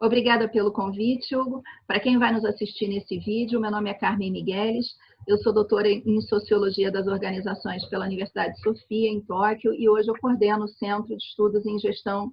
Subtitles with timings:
[0.00, 1.60] Obrigada pelo convite, Hugo.
[1.84, 4.86] Para quem vai nos assistir nesse vídeo, meu nome é Carmen Migueles,
[5.26, 10.08] eu sou doutora em Sociologia das Organizações pela Universidade de Sofia, em Tóquio, e hoje
[10.08, 12.30] eu coordeno o Centro de Estudos em Gestão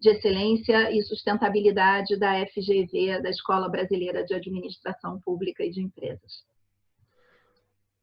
[0.00, 6.49] de Excelência e Sustentabilidade da FGV, da Escola Brasileira de Administração Pública e de Empresas.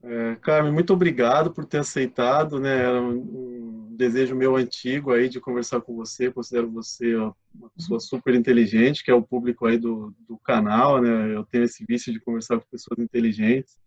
[0.03, 2.77] É, Carmen, muito obrigado por ter aceitado, né?
[2.77, 6.31] Era um desejo meu antigo aí de conversar com você.
[6.31, 11.35] Considero você uma pessoa super inteligente, que é o público aí do, do canal, né?
[11.35, 13.77] Eu tenho esse vício de conversar com pessoas inteligentes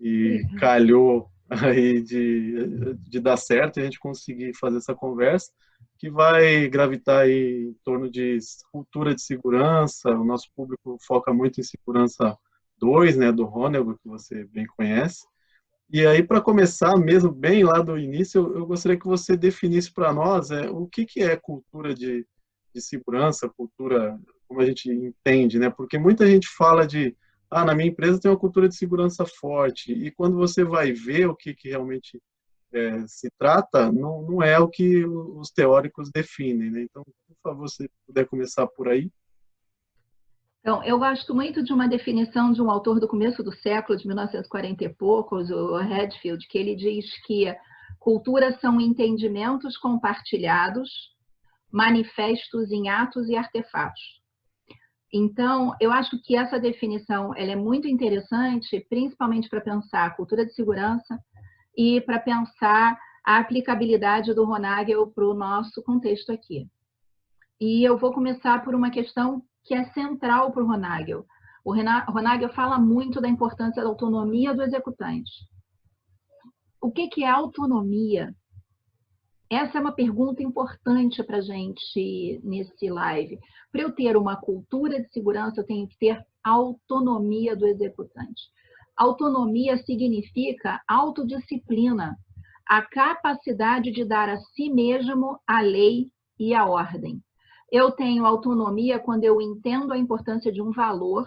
[0.00, 5.50] e calhou aí de, de dar certo e a gente conseguir fazer essa conversa
[5.98, 8.38] que vai gravitar aí em torno de
[8.70, 10.10] cultura de segurança.
[10.10, 12.36] O nosso público foca muito em segurança
[12.78, 15.26] 2, né, do Honegger, que você bem conhece.
[15.90, 20.12] E aí, para começar mesmo bem lá do início, eu, gostaria que você definisse para
[20.12, 22.26] nós é, o que, que é cultura de,
[22.74, 25.70] de segurança, cultura, como a gente entende, né?
[25.70, 27.16] Porque muita gente fala de,
[27.50, 31.26] ah, na minha empresa tem uma cultura de segurança forte, e quando você vai ver
[31.26, 32.20] o que, que realmente
[32.70, 36.82] é, se trata, não, não é o que os teóricos definem, né?
[36.82, 39.10] Então, por favor, se puder começar por aí.
[40.68, 44.06] Então, eu gosto muito de uma definição de um autor do começo do século, de
[44.06, 47.46] 1940 e poucos, o Redfield, que ele diz que
[47.98, 50.90] culturas são entendimentos compartilhados,
[51.72, 54.20] manifestos em atos e artefatos.
[55.10, 60.44] Então, eu acho que essa definição ela é muito interessante, principalmente para pensar a cultura
[60.44, 61.18] de segurança
[61.74, 66.68] e para pensar a aplicabilidade do Ronagel para o nosso contexto aqui.
[67.58, 71.26] E eu vou começar por uma questão que é central para o Ronagel.
[71.64, 75.30] O Ronagel fala muito da importância da autonomia do executante.
[76.80, 78.34] O que, que é autonomia?
[79.50, 83.38] Essa é uma pergunta importante para a gente nesse live.
[83.72, 88.42] Para eu ter uma cultura de segurança, eu tenho que ter autonomia do executante.
[88.96, 92.16] Autonomia significa autodisciplina,
[92.66, 97.22] a capacidade de dar a si mesmo a lei e a ordem.
[97.70, 101.26] Eu tenho autonomia quando eu entendo a importância de um valor,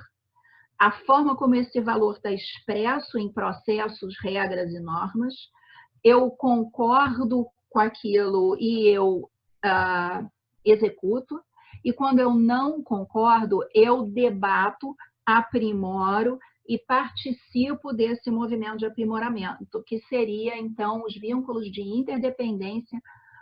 [0.79, 5.35] a forma como esse valor está expresso em processos, regras e normas.
[6.03, 9.29] Eu concordo com aquilo e eu
[9.63, 10.29] uh,
[10.65, 11.39] executo.
[11.85, 19.99] E quando eu não concordo, eu debato, aprimoro e participo desse movimento de aprimoramento, que
[20.09, 22.99] seria, então, os vínculos de interdependência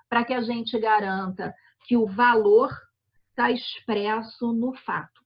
[0.09, 1.53] para que a gente garanta
[1.85, 2.69] que o valor
[3.39, 5.21] está expresso no fato.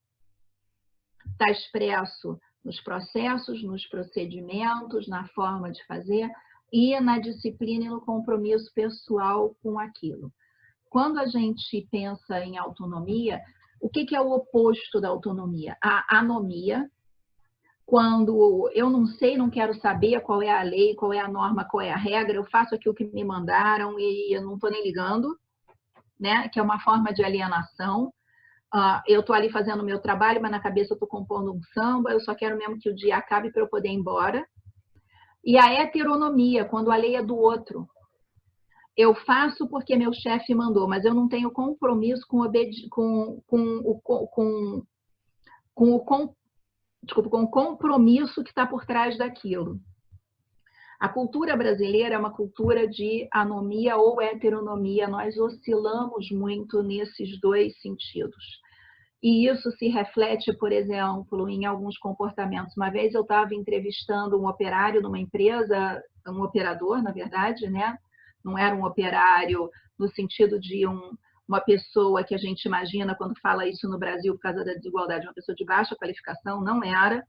[1.31, 6.29] Está expresso nos processos, nos procedimentos, na forma de fazer
[6.72, 10.31] e na disciplina e no compromisso pessoal com aquilo.
[10.91, 13.41] Quando a gente pensa em autonomia,
[13.81, 15.75] o que é o oposto da autonomia?
[15.84, 16.88] A anomia,
[17.84, 21.66] quando eu não sei, não quero saber qual é a lei, qual é a norma,
[21.66, 24.84] qual é a regra, eu faço aquilo que me mandaram e eu não estou nem
[24.84, 25.35] ligando
[26.23, 26.47] né?
[26.47, 28.13] que é uma forma de alienação.
[28.73, 32.11] Uh, eu estou ali fazendo o meu trabalho, mas na cabeça estou compondo um samba,
[32.11, 34.44] eu só quero mesmo que o dia acabe para eu poder ir embora.
[35.45, 37.88] E a heteronomia, quando a lei é do outro.
[38.95, 42.50] Eu faço porque meu chefe mandou, mas eu não tenho compromisso com,
[42.90, 44.84] com, com,
[45.73, 46.35] com, com,
[47.03, 49.79] desculpa, com o compromisso que está por trás daquilo.
[51.03, 57.78] A cultura brasileira é uma cultura de anomia ou heteronomia, nós oscilamos muito nesses dois
[57.81, 58.62] sentidos.
[59.22, 62.78] E isso se reflete, por exemplo, em alguns comportamentos.
[62.78, 67.97] Uma vez eu estava entrevistando um operário numa empresa, um operador, na verdade, né?
[68.41, 71.12] Não era um operário no sentido de um,
[71.46, 75.28] uma pessoa que a gente imagina quando fala isso no Brasil por causa da desigualdade,
[75.28, 77.22] uma pessoa de baixa qualificação, não era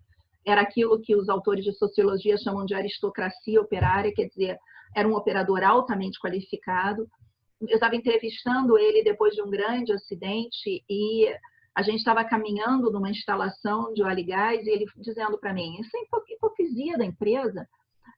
[0.47, 4.59] era aquilo que os autores de sociologia chamam de aristocracia operária, quer dizer,
[4.94, 7.08] era um operador altamente qualificado.
[7.61, 11.35] Eu estava entrevistando ele depois de um grande acidente e
[11.75, 15.81] a gente estava caminhando numa instalação de óleo e gás e ele dizendo para mim,
[15.81, 17.67] isso é hipocrisia da empresa.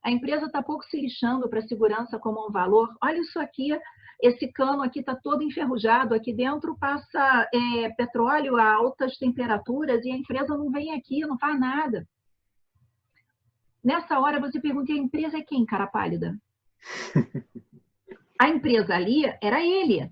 [0.05, 2.89] A empresa está pouco se lixando para a segurança como um valor.
[3.03, 3.77] Olha isso aqui,
[4.23, 10.11] esse cano aqui está todo enferrujado, aqui dentro passa é, petróleo a altas temperaturas e
[10.11, 12.07] a empresa não vem aqui, não faz nada.
[13.87, 16.37] Nessa hora você pergunta, a empresa é quem, cara pálida?
[18.39, 20.11] A empresa ali era ele.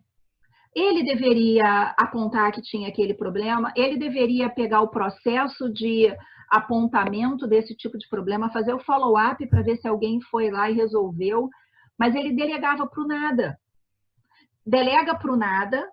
[0.74, 6.06] Ele deveria apontar que tinha aquele problema, ele deveria pegar o processo de
[6.48, 10.74] apontamento desse tipo de problema, fazer o follow-up para ver se alguém foi lá e
[10.74, 11.50] resolveu,
[11.98, 13.58] mas ele delegava para o nada.
[14.64, 15.84] Delega para o nada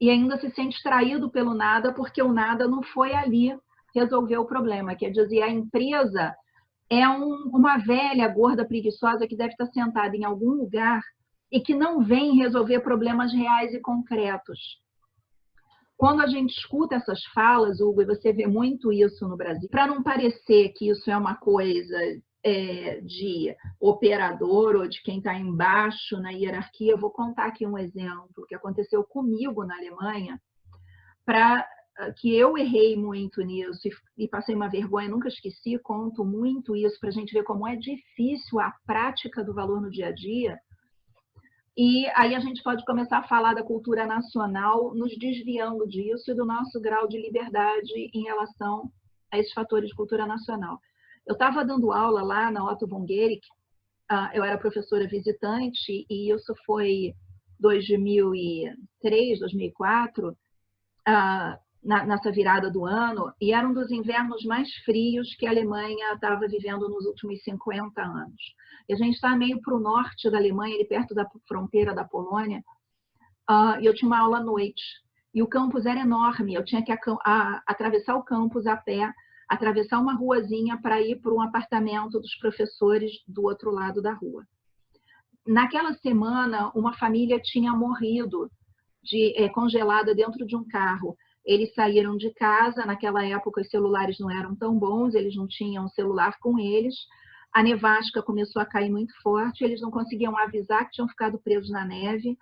[0.00, 3.56] e ainda se sente traído pelo nada, porque o nada não foi ali
[3.94, 4.94] resolver o problema.
[4.96, 6.34] Quer dizer, a empresa
[6.90, 11.02] é um, uma velha gorda preguiçosa que deve estar sentada em algum lugar
[11.50, 14.58] e que não vem resolver problemas reais e concretos.
[15.96, 19.86] Quando a gente escuta essas falas, Hugo, e você vê muito isso no Brasil, para
[19.86, 21.96] não parecer que isso é uma coisa
[22.44, 27.76] é, de operador ou de quem está embaixo na hierarquia, eu vou contar aqui um
[27.76, 30.40] exemplo que aconteceu comigo na Alemanha,
[31.24, 31.66] para
[32.16, 36.98] que eu errei muito nisso e, e, passei uma vergonha, nunca esqueci, conto muito isso
[37.00, 40.58] para a gente ver como é difícil a prática do valor no dia a dia.
[41.76, 46.34] E aí a gente pode começar a falar da cultura nacional, nos desviando disso e
[46.34, 48.90] do nosso grau de liberdade em relação
[49.30, 50.80] a esses fatores de cultura nacional.
[51.26, 53.46] Eu estava dando aula lá na Otto von Guericke,
[54.10, 57.14] uh, eu era professora visitante e isso foi
[57.60, 61.58] 2003, 2004, uh,
[61.88, 66.46] nessa virada do ano, e era um dos invernos mais frios que a Alemanha estava
[66.46, 68.42] vivendo nos últimos 50 anos.
[68.86, 72.04] E a gente está meio para o norte da Alemanha, ali perto da fronteira da
[72.04, 72.62] Polônia,
[73.50, 74.82] uh, e eu tinha uma aula à noite.
[75.34, 79.10] E o campus era enorme, eu tinha que a, a, atravessar o campus a pé,
[79.48, 84.44] atravessar uma ruazinha para ir para um apartamento dos professores do outro lado da rua.
[85.46, 88.50] Naquela semana, uma família tinha morrido
[89.02, 91.16] de é, congelada dentro de um carro.
[91.48, 95.88] Eles saíram de casa, naquela época os celulares não eram tão bons, eles não tinham
[95.88, 96.94] celular com eles.
[97.54, 101.70] A nevasca começou a cair muito forte, eles não conseguiam avisar que tinham ficado presos
[101.70, 102.36] na neve.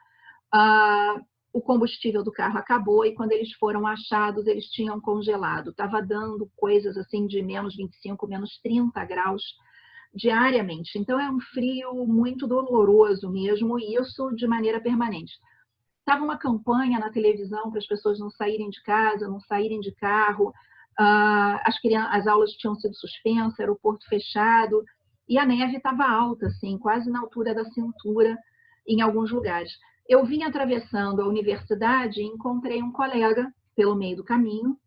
[0.52, 5.70] Uh, o combustível do carro acabou e quando eles foram achados, eles tinham congelado.
[5.70, 9.42] Estava dando coisas assim de menos 25, menos 30 graus
[10.12, 10.98] diariamente.
[10.98, 15.32] Então é um frio muito doloroso mesmo, e isso de maneira permanente.
[16.06, 19.92] Estava uma campanha na televisão para as pessoas não saírem de casa, não saírem de
[19.96, 20.50] carro.
[21.00, 24.84] Uh, as, crianças, as aulas tinham sido suspensas, aeroporto fechado,
[25.28, 28.38] e a neve estava alta, assim, quase na altura da cintura
[28.86, 29.72] em alguns lugares.
[30.08, 34.78] Eu vim atravessando a universidade e encontrei um colega pelo meio do caminho,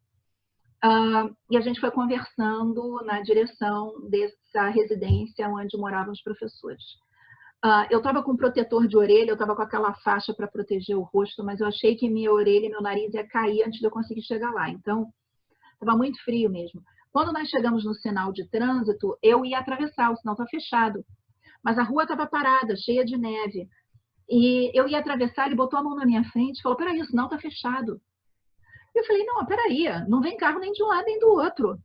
[0.85, 6.81] uh, e a gente foi conversando na direção dessa residência onde moravam os professores.
[7.63, 11.01] Uh, eu estava com protetor de orelha, eu estava com aquela faixa para proteger o
[11.01, 13.91] rosto, mas eu achei que minha orelha e meu nariz ia cair antes de eu
[13.91, 14.69] conseguir chegar lá.
[14.69, 15.07] Então,
[15.73, 16.81] estava muito frio mesmo.
[17.11, 21.03] Quando nós chegamos no sinal de trânsito, eu ia atravessar, o sinal estava fechado.
[21.61, 23.67] Mas a rua estava parada, cheia de neve.
[24.29, 27.05] E eu ia atravessar, ele botou a mão na minha frente e falou: Peraí, o
[27.05, 27.99] sinal está fechado.
[28.95, 31.77] Eu falei: Não, peraí, não vem carro nem de um lado nem do outro.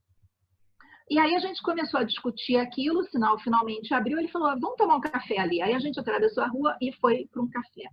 [1.11, 4.77] E aí a gente começou a discutir aquilo, o sinal finalmente abriu, ele falou: Vamos
[4.77, 5.61] tomar um café ali.
[5.61, 7.85] Aí a gente atravessou a rua e foi para um café.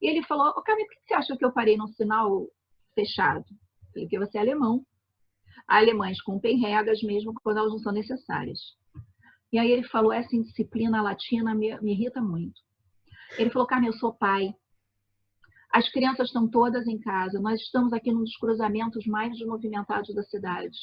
[0.00, 2.46] E ele falou: Ô, Camille, por que você acha que eu parei num sinal
[2.94, 3.44] fechado?
[3.94, 4.84] Porque você é alemão.
[5.66, 8.58] Alemães cumprem regras mesmo quando elas não são necessárias.
[9.52, 12.60] E aí ele falou: Essa indisciplina latina me, me irrita muito.
[13.38, 14.54] Ele falou, Carmen, eu sou pai.
[15.72, 17.38] As crianças estão todas em casa.
[17.40, 20.76] Nós estamos aqui num dos cruzamentos mais movimentados da cidade.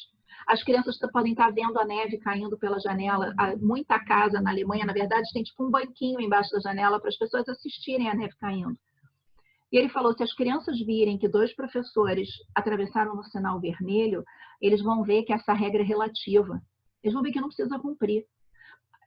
[0.46, 3.34] As crianças podem estar vendo a neve caindo pela janela.
[3.60, 7.16] Muita casa na Alemanha, na verdade, tem tipo um banquinho embaixo da janela para as
[7.16, 8.76] pessoas assistirem a neve caindo.
[9.70, 14.24] E ele falou: se as crianças virem que dois professores atravessaram no sinal vermelho,
[14.60, 16.60] eles vão ver que essa regra é relativa.
[17.02, 18.24] Eles vão ver que não precisa cumprir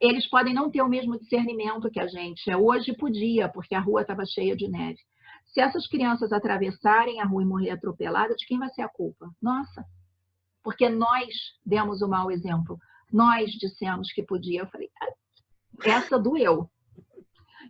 [0.01, 2.49] eles podem não ter o mesmo discernimento que a gente.
[2.49, 4.97] É, hoje podia, porque a rua estava cheia de neve.
[5.53, 9.29] Se essas crianças atravessarem a rua e morrer atropeladas, de quem vai ser a culpa?
[9.39, 9.85] Nossa,
[10.63, 11.27] porque nós
[11.65, 12.77] demos o mau exemplo.
[13.11, 14.61] Nós dissemos que podia.
[14.61, 16.69] Eu falei, ah, essa doeu.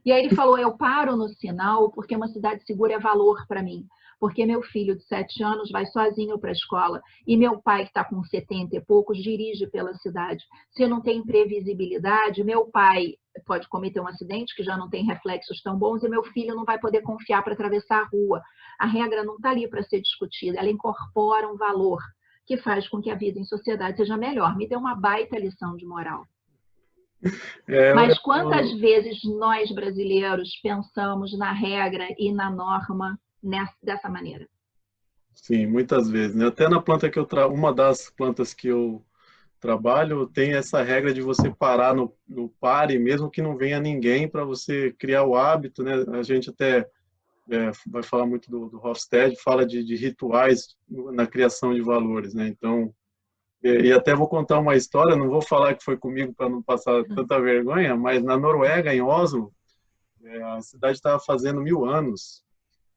[0.05, 3.63] E aí ele falou: eu paro no sinal porque uma cidade segura é valor para
[3.63, 3.87] mim
[4.21, 7.87] porque meu filho de sete anos vai sozinho para a escola e meu pai, que
[7.87, 10.45] está com 70 e poucos, dirige pela cidade.
[10.69, 13.15] Se não tem previsibilidade, meu pai
[13.47, 16.63] pode cometer um acidente que já não tem reflexos tão bons e meu filho não
[16.63, 18.43] vai poder confiar para atravessar a rua.
[18.79, 21.99] A regra não está ali para ser discutida, ela incorpora um valor
[22.51, 24.57] que faz com que a vida em sociedade seja melhor.
[24.57, 26.27] Me deu uma baita lição de moral.
[27.65, 28.77] É, Mas quantas eu...
[28.77, 34.45] vezes nós brasileiros pensamos na regra e na norma nessa, dessa maneira.
[35.33, 36.35] Sim, muitas vezes.
[36.35, 36.47] Né?
[36.47, 37.47] Até na planta que eu tra...
[37.47, 39.01] uma das plantas que eu
[39.57, 44.27] trabalho tem essa regra de você parar no, no pare, mesmo que não venha ninguém,
[44.27, 46.03] para você criar o hábito, né?
[46.19, 46.89] A gente até
[47.51, 52.33] é, vai falar muito do, do Hofstede, fala de, de, rituais na criação de valores,
[52.33, 52.47] né?
[52.47, 52.93] Então,
[53.63, 56.63] e, e, até vou contar uma história, não vou falar que foi comigo para não
[56.63, 59.53] passar tanta vergonha, mas na Noruega, em Oslo,
[60.23, 62.43] É, a cidade estava fazendo mil anos.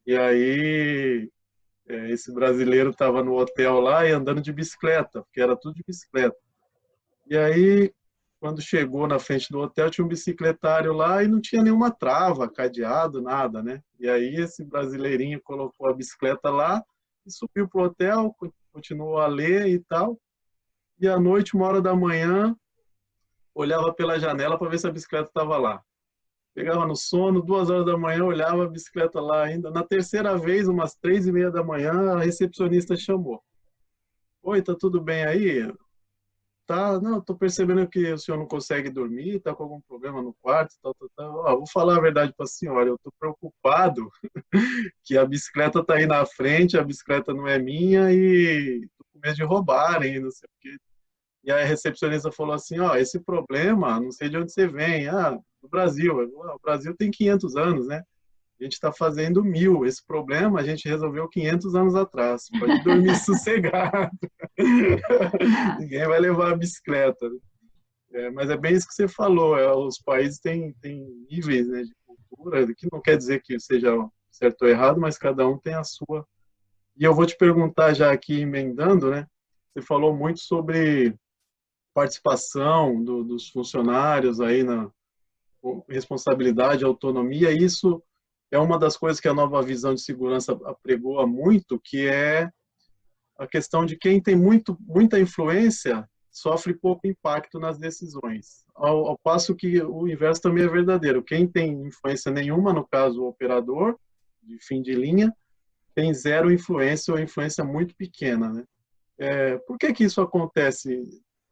[0.06, 1.30] E aí
[1.88, 5.82] é, esse brasileiro estava no hotel lá e andando de bicicleta, porque era tudo de
[5.86, 6.36] bicicleta.
[7.26, 7.92] E aí,
[8.44, 12.46] quando chegou na frente do hotel, tinha um bicicletário lá e não tinha nenhuma trava,
[12.46, 13.82] cadeado, nada, né?
[13.98, 16.84] E aí esse brasileirinho colocou a bicicleta lá
[17.24, 18.36] e subiu pro hotel,
[18.70, 20.20] continuou a ler e tal.
[21.00, 22.54] E à noite, uma hora da manhã,
[23.54, 25.82] olhava pela janela para ver se a bicicleta estava lá
[26.54, 29.70] pegava no sono, duas horas da manhã, olhava a bicicleta lá ainda.
[29.70, 33.42] Na terceira vez, umas três e meia da manhã, a recepcionista chamou.
[34.42, 35.66] Oi, tá tudo bem aí?
[36.66, 40.32] Tá, não, tô percebendo que o senhor não consegue dormir, tá com algum problema no
[40.40, 41.36] quarto, tal, tal, tal.
[41.44, 44.10] Ó, vou falar a verdade para a senhora, eu tô preocupado
[45.04, 49.20] que a bicicleta tá aí na frente, a bicicleta não é minha e tô com
[49.22, 50.78] medo de roubarem, não sei o quê.
[51.44, 55.38] E a recepcionista falou assim, ó, esse problema, não sei de onde você vem, ah,
[55.62, 56.14] do Brasil.
[56.16, 58.02] O Brasil tem 500 anos, né?
[58.60, 59.84] A gente está fazendo mil.
[59.84, 62.44] Esse problema a gente resolveu 500 anos atrás.
[62.58, 64.10] Pode dormir sossegado.
[65.80, 67.28] Ninguém vai levar a bicicleta.
[68.12, 69.58] É, mas é bem isso que você falou.
[69.58, 73.90] É, os países têm, têm níveis né, de cultura, que não quer dizer que seja
[74.30, 76.26] certo ou errado, mas cada um tem a sua.
[76.96, 79.26] E eu vou te perguntar já aqui, emendando, né?
[79.72, 81.16] Você falou muito sobre
[81.92, 84.88] participação do, dos funcionários aí na
[85.88, 88.02] responsabilidade, autonomia, isso
[88.54, 92.48] é uma das coisas que a nova visão de segurança apregoa muito, que é
[93.36, 98.64] a questão de quem tem muito, muita influência sofre pouco impacto nas decisões.
[98.72, 101.22] Ao, ao, passo que o inverso também é verdadeiro.
[101.22, 103.98] Quem tem influência nenhuma, no caso o operador,
[104.40, 105.34] de fim de linha,
[105.92, 108.52] tem zero influência ou influência muito pequena.
[108.52, 108.64] Né?
[109.18, 111.02] É, por que, que isso acontece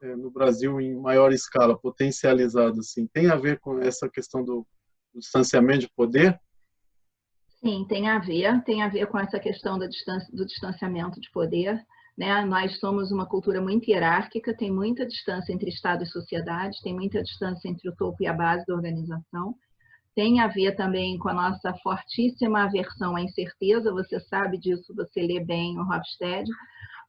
[0.00, 4.64] é, no Brasil em maior escala, potencializado, assim, tem a ver com essa questão do,
[5.12, 6.40] do distanciamento de poder?
[7.64, 9.88] Sim, tem a ver, tem a ver com essa questão do,
[10.46, 11.80] distanciamento de poder.
[12.18, 12.44] Né?
[12.44, 17.22] Nós somos uma cultura muito hierárquica, tem muita distância entre Estado e sociedade, tem muita
[17.22, 19.54] distância entre o topo e a base da organização.
[20.14, 25.22] Tem a ver também com a nossa fortíssima aversão à incerteza, você sabe disso, você
[25.22, 26.50] lê bem o Hofstede,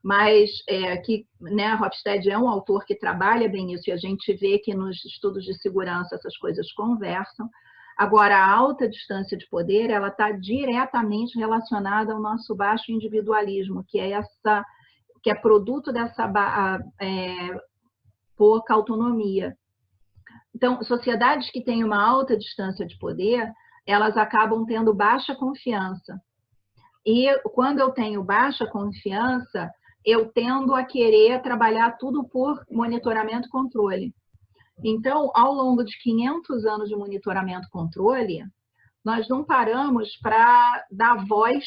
[0.04, 4.32] mas é, que né, Hofstede é um autor que trabalha bem isso e a gente
[4.36, 7.50] vê que nos estudos de segurança essas coisas conversam.
[7.98, 14.00] Agora, a alta distância de poder, ela está diretamente relacionada ao nosso baixo individualismo, que
[14.00, 14.66] é essa,
[15.22, 16.32] que é produto dessa
[17.00, 17.50] é,
[18.36, 19.56] pouca autonomia.
[20.56, 23.52] Então, sociedades que têm uma alta distância de poder,
[23.86, 26.20] elas acabam tendo baixa confiança.
[27.06, 29.70] E quando eu tenho baixa confiança,
[30.06, 34.14] eu tendo a querer trabalhar tudo por monitoramento e controle.
[34.84, 38.44] Então, ao longo de 500 anos de monitoramento e controle,
[39.04, 41.64] nós não paramos para dar voz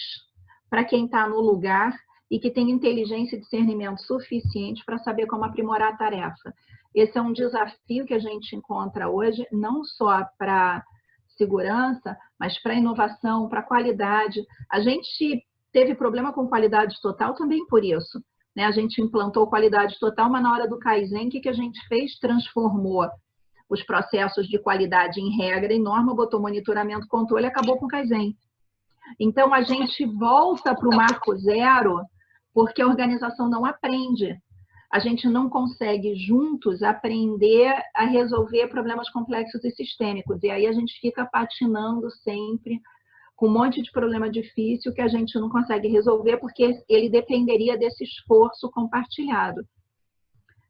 [0.71, 1.93] para quem está no lugar
[2.31, 6.53] e que tem inteligência e discernimento suficiente para saber como aprimorar a tarefa.
[6.95, 10.83] Esse é um desafio que a gente encontra hoje, não só para
[11.37, 14.43] segurança, mas para inovação, para qualidade.
[14.73, 18.23] A gente teve problema com qualidade total também por isso.
[18.57, 18.65] Né?
[18.65, 21.79] A gente implantou qualidade total, mas na hora do Kaizen, o que, que a gente
[21.87, 22.19] fez?
[22.19, 23.07] Transformou
[23.69, 28.35] os processos de qualidade em regra e norma, botou monitoramento, controle acabou com o Kaizen.
[29.21, 32.01] Então, a gente volta para o marco zero
[32.55, 34.35] porque a organização não aprende.
[34.91, 40.43] A gente não consegue juntos aprender a resolver problemas complexos e sistêmicos.
[40.43, 42.81] E aí a gente fica patinando sempre
[43.37, 47.77] com um monte de problema difícil que a gente não consegue resolver porque ele dependeria
[47.77, 49.63] desse esforço compartilhado.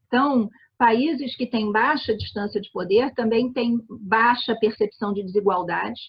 [0.08, 6.00] Então, países que têm baixa distância de poder também têm baixa percepção de desigualdade.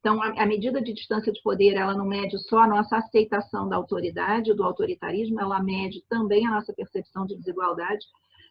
[0.00, 3.76] Então, a, medida de distância de poder, ela não mede só a nossa aceitação da
[3.76, 8.04] autoridade, do autoritarismo, ela mede também a nossa percepção de desigualdade.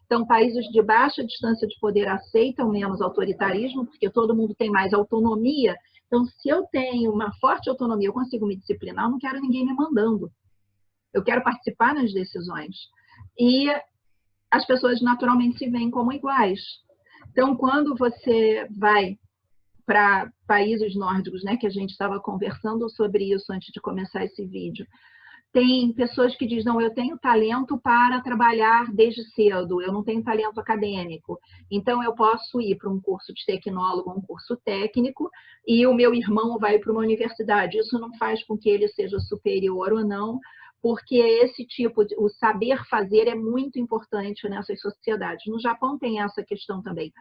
[0.06, 4.94] Então, países de baixa distância de poder aceitam menos autoritarismo, porque todo mundo tem mais
[4.94, 5.75] autonomia
[6.13, 9.65] então, se eu tenho uma forte autonomia, eu consigo me disciplinar, eu não quero ninguém
[9.65, 10.32] me mandando.
[11.12, 12.75] Eu quero participar nas decisões.
[13.36, 13.67] E
[14.51, 16.60] as pessoas naturalmente se veem como iguais.
[17.32, 19.17] Então, quando você vai
[19.88, 24.46] para países nórdicos, né, que a gente estava conversando sobre isso antes de começar esse
[24.46, 24.86] vídeo,
[25.54, 30.24] tem pessoas que dizem, não, eu tenho talento para trabalhar desde cedo, eu não tenho
[30.24, 31.40] talento acadêmico.
[31.70, 35.30] Então, eu posso ir para um curso de tecnólogo, um curso técnico,
[35.66, 37.78] e o meu irmão vai para uma universidade.
[37.78, 40.40] Isso não faz com que ele seja superior ou não,
[40.82, 45.46] porque esse tipo de, o saber fazer é muito importante nessas sociedades.
[45.46, 47.14] No Japão tem essa questão também.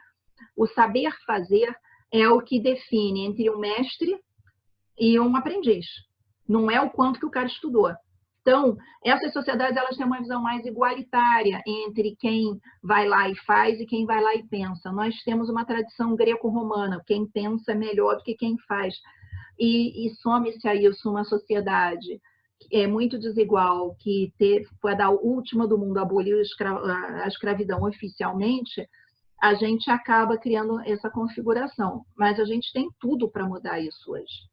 [0.57, 1.71] O saber fazer
[2.11, 4.19] é o que define entre um mestre
[4.99, 5.87] e um aprendiz.
[6.49, 7.93] Não é o quanto que o cara estudou.
[8.43, 13.81] Então, essas sociedades elas têm uma visão mais igualitária entre quem vai lá e faz
[13.81, 14.91] e quem vai lá e pensa.
[14.91, 18.95] Nós temos uma tradição greco-romana, quem pensa é melhor do que quem faz.
[19.59, 22.21] E, e some-se a isso uma sociedade
[22.73, 28.89] é muito desigual, que teve, foi a última do mundo, aboliu a escravidão oficialmente,
[29.41, 32.05] a gente acaba criando essa configuração.
[32.17, 34.52] Mas a gente tem tudo para mudar isso hoje.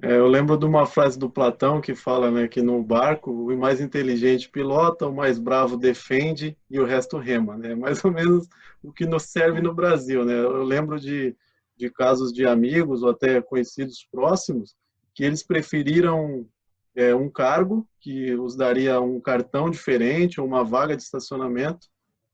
[0.00, 3.56] É, eu lembro de uma frase do Platão que fala né, que no barco o
[3.56, 7.56] mais inteligente pilota, o mais bravo defende e o resto rema.
[7.56, 7.74] Né?
[7.76, 8.48] Mais ou menos
[8.82, 10.24] o que nos serve no Brasil.
[10.24, 10.34] Né?
[10.34, 11.36] Eu lembro de,
[11.76, 14.76] de casos de amigos ou até conhecidos próximos
[15.12, 16.46] que eles preferiram
[16.94, 21.88] é, um cargo que os daria um cartão diferente ou uma vaga de estacionamento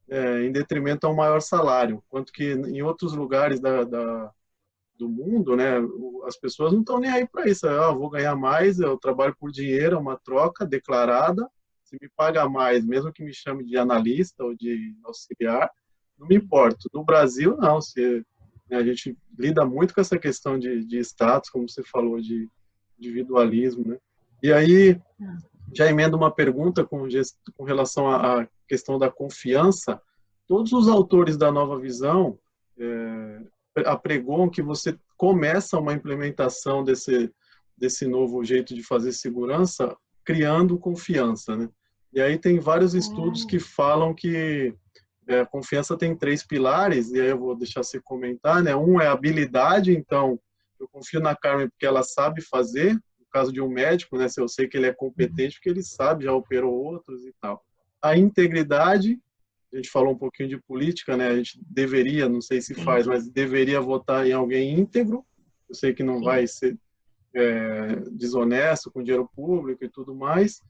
[0.09, 2.05] é, em detrimento a um maior salário.
[2.11, 4.31] Quanto que em outros lugares da, da
[4.99, 5.75] do mundo, né,
[6.27, 7.67] as pessoas não estão nem aí para isso.
[7.67, 11.49] Ah, vou ganhar mais, eu trabalho por dinheiro, é uma troca declarada.
[11.83, 15.71] Se me paga mais, mesmo que me chame de analista ou de auxiliar,
[16.19, 16.89] não me importo.
[16.93, 17.81] No Brasil, não.
[17.81, 18.25] Se,
[18.71, 22.49] né, a gente lida muito com essa questão de, de status, como você falou, de
[22.99, 23.99] individualismo, né?
[24.43, 25.01] E aí,
[25.75, 27.07] já emendo uma pergunta com,
[27.57, 30.01] com relação à questão da confiança.
[30.47, 32.39] Todos os autores da Nova Visão
[32.79, 33.41] é,
[33.85, 37.31] apregoam que você começa uma implementação desse,
[37.77, 41.69] desse novo jeito de fazer segurança criando confiança, né?
[42.13, 43.47] E aí tem vários estudos hum.
[43.47, 44.75] que falam que
[45.27, 48.75] é, a confiança tem três pilares, e aí eu vou deixar você comentar, né?
[48.77, 50.39] Um é habilidade, então
[50.79, 54.29] eu confio na Carmen porque ela sabe fazer, no caso de um médico, né?
[54.29, 57.63] Se eu sei que ele é competente porque ele sabe, já operou outros e tal.
[58.03, 59.19] A integridade,
[59.75, 61.27] a gente falou um pouquinho de política, né?
[61.27, 65.25] A gente deveria, não sei se faz, mas deveria votar em alguém íntegro.
[65.69, 66.79] Eu sei que não vai ser
[67.35, 70.63] é, desonesto com dinheiro público e tudo mais.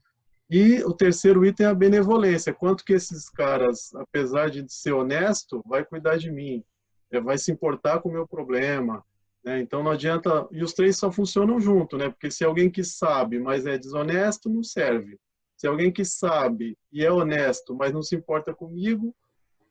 [0.49, 2.53] E o terceiro item é a benevolência.
[2.53, 6.63] Quanto que esses caras, apesar de ser honesto, vai cuidar de mim,
[7.11, 9.03] é, vai se importar com o meu problema.
[9.43, 9.59] Né?
[9.59, 10.47] Então não adianta.
[10.51, 12.09] E os três só funcionam junto, né?
[12.09, 15.19] Porque se alguém que sabe, mas é desonesto, não serve.
[15.57, 19.15] Se alguém que sabe e é honesto, mas não se importa comigo,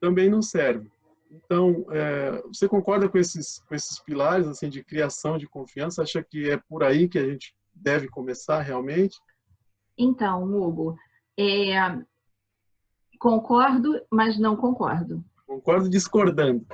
[0.01, 0.90] também não serve.
[1.31, 6.03] Então, é, você concorda com esses, com esses pilares assim de criação de confiança?
[6.03, 9.16] Acha que é por aí que a gente deve começar realmente?
[9.99, 10.97] Então, Hugo,
[11.38, 11.75] é,
[13.18, 15.25] concordo, mas não concordo.
[15.46, 16.64] Concordo discordando.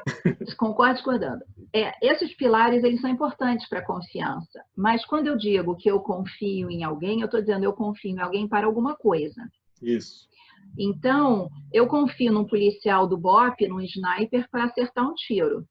[0.56, 1.44] Concordo discordando.
[1.74, 6.00] É, esses pilares eles são importantes para a confiança, mas quando eu digo que eu
[6.00, 9.42] confio em alguém, eu estou dizendo eu confio em alguém para alguma coisa.
[9.82, 10.28] Isso.
[10.78, 15.64] Então, eu confio num policial do BOP, num sniper, para acertar um tiro.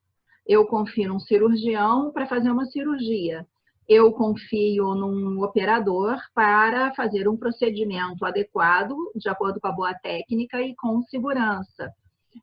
[0.46, 3.46] Eu confio num cirurgião para fazer uma cirurgia.
[3.88, 10.62] Eu confio num operador para fazer um procedimento adequado, de acordo com a boa técnica
[10.62, 11.92] e com segurança.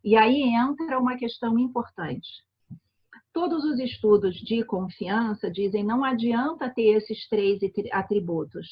[0.05, 2.29] E aí entra uma questão importante.
[3.33, 7.61] Todos os estudos de confiança dizem não adianta ter esses três
[7.93, 8.67] atributos.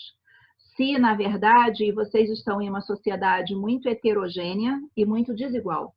[0.77, 5.95] Se, na verdade, vocês estão em uma sociedade muito heterogênea e muito desigual.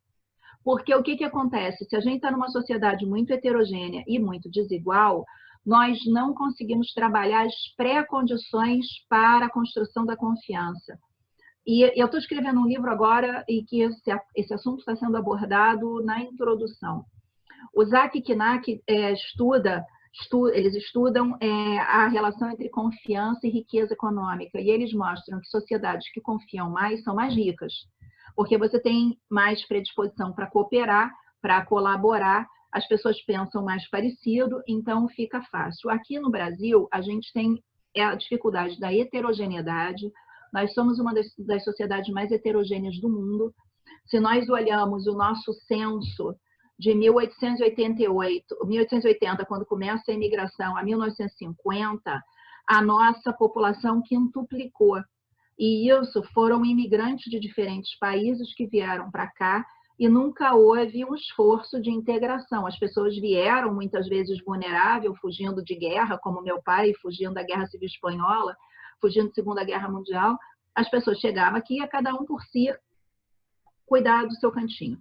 [0.62, 1.84] Porque o que, que acontece?
[1.86, 5.24] Se a gente está numa sociedade muito heterogênea e muito desigual,
[5.64, 10.98] nós não conseguimos trabalhar as pré-condições para a construção da confiança.
[11.68, 14.00] E eu estou escrevendo um livro agora e que esse,
[14.34, 17.04] esse assunto está sendo abordado na introdução.
[17.74, 19.84] O Zach Kinak é, estuda,
[20.18, 25.46] estu, eles estudam é, a relação entre confiança e riqueza econômica, e eles mostram que
[25.48, 27.74] sociedades que confiam mais são mais ricas,
[28.34, 35.06] porque você tem mais predisposição para cooperar, para colaborar, as pessoas pensam mais parecido, então
[35.08, 35.90] fica fácil.
[35.90, 37.62] Aqui no Brasil, a gente tem
[37.94, 40.10] a dificuldade da heterogeneidade,
[40.52, 43.52] nós somos uma das, das sociedades mais heterogêneas do mundo.
[44.06, 46.34] Se nós olhamos o nosso censo
[46.78, 52.22] de 1888, 1880, quando começa a imigração, a 1950,
[52.68, 55.02] a nossa população quintuplicou.
[55.58, 59.66] E isso foram imigrantes de diferentes países que vieram para cá
[59.98, 62.64] e nunca houve um esforço de integração.
[62.64, 67.66] As pessoas vieram muitas vezes vulnerável, fugindo de guerra, como meu pai, fugindo da Guerra
[67.66, 68.56] Civil Espanhola,
[69.00, 70.36] fugindo da Segunda Guerra Mundial,
[70.74, 72.68] as pessoas chegavam aqui ia cada um por si
[73.86, 74.98] cuidar do seu cantinho.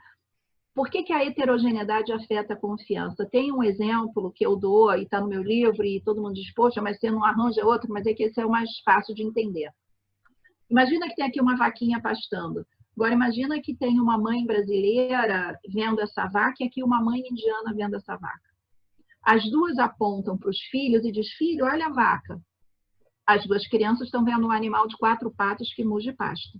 [0.73, 3.27] Por que, que a heterogeneidade afeta a confiança?
[3.29, 6.53] Tem um exemplo que eu dou e está no meu livro e todo mundo diz,
[6.53, 9.23] poxa, mas você não arranja outro, mas é que esse é o mais fácil de
[9.23, 9.71] entender.
[10.69, 12.65] Imagina que tem aqui uma vaquinha pastando.
[12.95, 17.73] Agora imagina que tem uma mãe brasileira vendo essa vaca e aqui uma mãe indiana
[17.75, 18.47] vendo essa vaca.
[19.23, 22.39] As duas apontam para os filhos e diz: Filho, olha a vaca.
[23.27, 26.57] As duas crianças estão vendo um animal de quatro patas que muge pasto.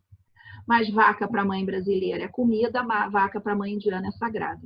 [0.68, 4.62] Mas vaca para a mãe brasileira é comida, vaca para a mãe indiana é sagrada.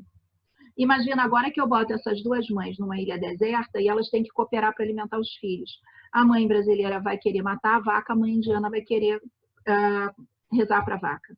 [0.75, 4.31] Imagina agora que eu boto essas duas mães numa ilha deserta e elas têm que
[4.31, 5.69] cooperar para alimentar os filhos.
[6.11, 10.83] A mãe brasileira vai querer matar a vaca, a mãe indiana vai querer uh, rezar
[10.83, 11.35] para a vaca.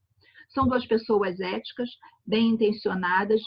[0.54, 1.90] São duas pessoas éticas,
[2.26, 3.42] bem intencionadas,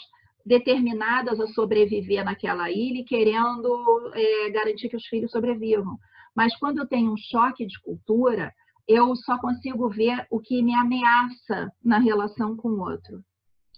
[0.45, 5.97] determinadas a sobreviver naquela ilha e querendo é, garantir que os filhos sobrevivam.
[6.37, 8.53] Mas quando eu tenho um choque de cultura,
[8.87, 13.23] eu só consigo ver o que me ameaça na relação com o outro.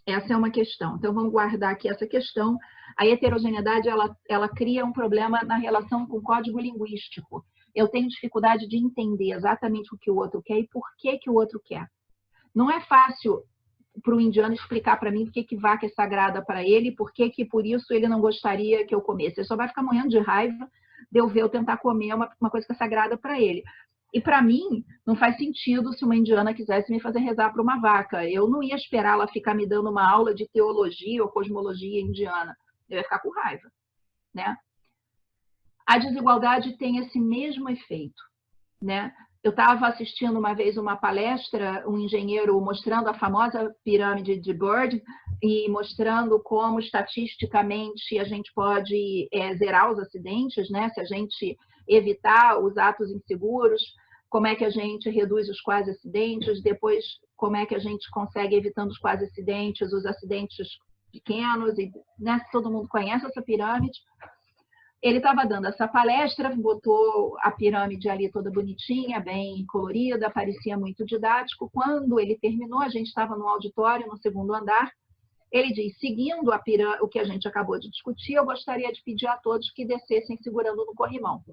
[0.06, 0.98] Essa é uma questão.
[0.98, 2.58] Então, vamos guardar aqui essa questão.
[2.98, 7.46] A heterogeneidade, ela, ela cria um problema na relação com o código linguístico.
[7.74, 11.30] Eu tenho dificuldade de entender exatamente o que o outro quer e por que, que
[11.30, 11.88] o outro quer.
[12.54, 13.42] Não é fácil
[14.04, 17.14] para o indiano explicar para mim por que, que vaca é sagrada para ele, por
[17.14, 19.40] que, que por isso ele não gostaria que eu comesse.
[19.40, 20.70] Ele só vai ficar morrendo de raiva
[21.12, 23.64] de eu ver eu tentar comer uma, uma coisa que é sagrada para ele.
[24.14, 27.80] E para mim, não faz sentido se uma indiana quisesse me fazer rezar para uma
[27.80, 28.28] vaca.
[28.28, 32.56] Eu não ia esperar ela ficar me dando uma aula de teologia ou cosmologia indiana.
[32.90, 33.70] Eu ia ficar com raiva,
[34.34, 34.56] né?
[35.86, 38.22] A desigualdade tem esse mesmo efeito,
[38.82, 39.14] né?
[39.44, 45.02] Eu estava assistindo uma vez uma palestra, um engenheiro mostrando a famosa pirâmide de Bird
[45.42, 50.90] e mostrando como estatisticamente a gente pode é, zerar os acidentes, né?
[50.90, 53.82] Se a gente evitar os atos inseguros,
[54.30, 57.04] como é que a gente reduz os quase acidentes, depois
[57.36, 60.68] como é que a gente consegue evitando os quase acidentes, os acidentes
[61.12, 64.00] pequenos, e né, todo mundo conhece essa pirâmide.
[65.02, 71.06] Ele estava dando essa palestra, botou a pirâmide ali toda bonitinha, bem colorida, parecia muito
[71.06, 71.70] didático.
[71.74, 74.92] Quando ele terminou, a gente estava no auditório, no segundo andar.
[75.52, 76.52] Ele diz: seguindo
[77.02, 80.38] o que a gente acabou de discutir, eu gostaria de pedir a todos que descessem
[80.38, 81.44] segurando no corrimão.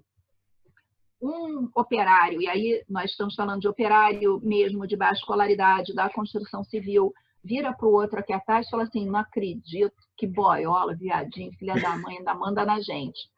[1.20, 6.62] Um operário, e aí nós estamos falando de operário mesmo de baixa escolaridade da construção
[6.62, 11.52] civil, vira para o outro aqui atrás e fala assim: não acredito, que boiola, viadinho,
[11.52, 13.30] filha da mãe, ainda manda na gente.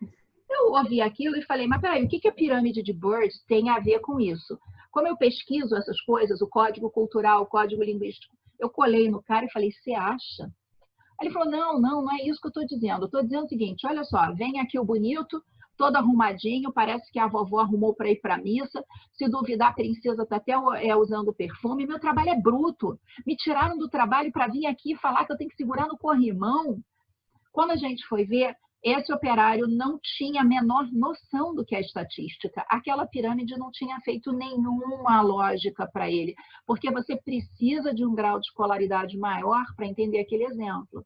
[0.51, 3.71] Eu ouvi aquilo e falei: mas peraí, o que, que a pirâmide de Bird tem
[3.71, 4.59] a ver com isso?
[4.91, 9.47] Como eu pesquiso essas coisas, o código cultural, o código linguístico, eu colei no cara
[9.47, 10.45] e falei: você acha?
[11.21, 13.03] Aí ele falou: não, não, não é isso que eu estou dizendo.
[13.03, 15.43] Eu estou dizendo o seguinte: olha só, vem aqui o bonito,
[15.77, 18.85] todo arrumadinho, parece que a vovó arrumou para ir para a missa.
[19.13, 21.87] Se duvidar, a princesa está até é, usando perfume.
[21.87, 22.99] Meu trabalho é bruto.
[23.27, 26.79] Me tiraram do trabalho para vir aqui falar que eu tenho que segurar no corrimão.
[27.53, 31.81] Quando a gente foi ver, esse operário não tinha a menor noção do que é
[31.81, 32.65] estatística.
[32.69, 36.35] Aquela pirâmide não tinha feito nenhuma lógica para ele,
[36.67, 41.05] porque você precisa de um grau de escolaridade maior para entender aquele exemplo.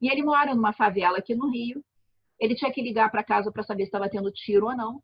[0.00, 1.82] E ele mora numa favela aqui no Rio,
[2.40, 4.96] ele tinha que ligar para casa para saber se estava tendo tiro ou não.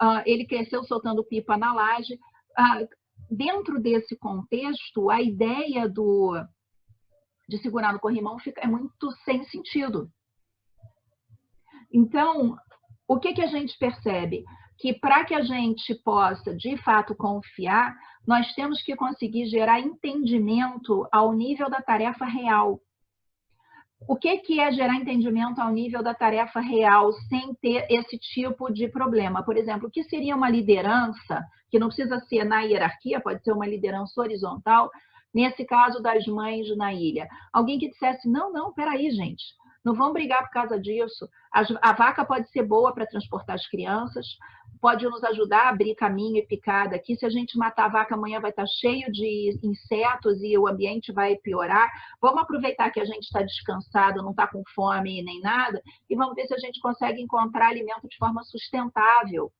[0.00, 2.14] Uh, ele cresceu soltando pipa na laje.
[2.14, 2.88] Uh,
[3.30, 6.34] dentro desse contexto, a ideia do,
[7.48, 10.10] de segurar no corrimão fica, é muito sem sentido.
[11.92, 12.56] Então,
[13.06, 14.44] o que, que a gente percebe?
[14.78, 17.94] Que para que a gente possa, de fato, confiar,
[18.26, 22.80] nós temos que conseguir gerar entendimento ao nível da tarefa real.
[24.08, 28.72] O que, que é gerar entendimento ao nível da tarefa real sem ter esse tipo
[28.72, 29.44] de problema?
[29.44, 33.52] Por exemplo, o que seria uma liderança, que não precisa ser na hierarquia, pode ser
[33.52, 34.90] uma liderança horizontal,
[35.32, 37.28] nesse caso das mães na ilha?
[37.52, 39.44] Alguém que dissesse, não, não, peraí, gente,
[39.84, 41.28] não vamos brigar por causa disso.
[41.52, 44.26] A, a vaca pode ser boa para transportar as crianças,
[44.80, 47.16] pode nos ajudar a abrir caminho e picada aqui.
[47.16, 51.12] Se a gente matar a vaca, amanhã vai estar cheio de insetos e o ambiente
[51.12, 51.90] vai piorar.
[52.20, 56.34] Vamos aproveitar que a gente está descansado, não está com fome nem nada, e vamos
[56.34, 59.52] ver se a gente consegue encontrar alimento de forma sustentável.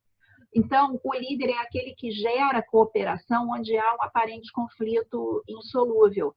[0.55, 6.35] Então, o líder é aquele que gera cooperação onde há um aparente conflito insolúvel.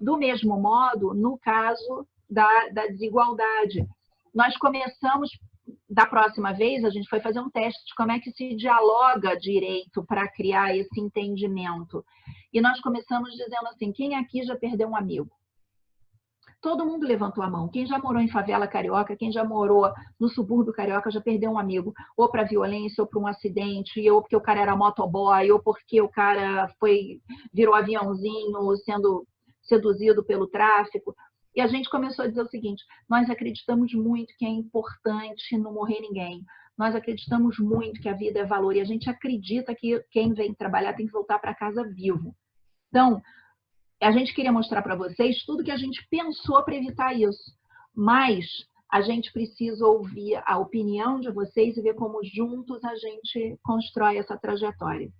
[0.00, 3.86] Do mesmo modo, no caso da, da desigualdade.
[4.34, 5.30] Nós começamos,
[5.88, 9.36] da próxima vez, a gente foi fazer um teste de como é que se dialoga
[9.36, 12.04] direito para criar esse entendimento.
[12.52, 15.30] E nós começamos dizendo assim: quem aqui já perdeu um amigo?
[16.60, 17.68] Todo mundo levantou a mão.
[17.68, 21.58] Quem já morou em favela carioca, quem já morou no subúrbio carioca, já perdeu um
[21.58, 25.58] amigo, ou para violência, ou para um acidente, ou porque o cara era motoboy, ou
[25.62, 27.18] porque o cara foi
[27.52, 29.26] virou aviãozinho sendo
[29.62, 31.14] seduzido pelo tráfico.
[31.54, 35.72] E a gente começou a dizer o seguinte: nós acreditamos muito que é importante não
[35.72, 36.44] morrer ninguém.
[36.78, 40.54] Nós acreditamos muito que a vida é valor e a gente acredita que quem vem
[40.54, 42.34] trabalhar tem que voltar para casa vivo.
[42.88, 43.20] Então,
[44.02, 47.52] a gente queria mostrar para vocês tudo que a gente pensou para evitar isso.
[47.94, 48.46] Mas
[48.90, 54.16] a gente precisa ouvir a opinião de vocês e ver como juntos a gente constrói
[54.16, 55.10] essa trajetória.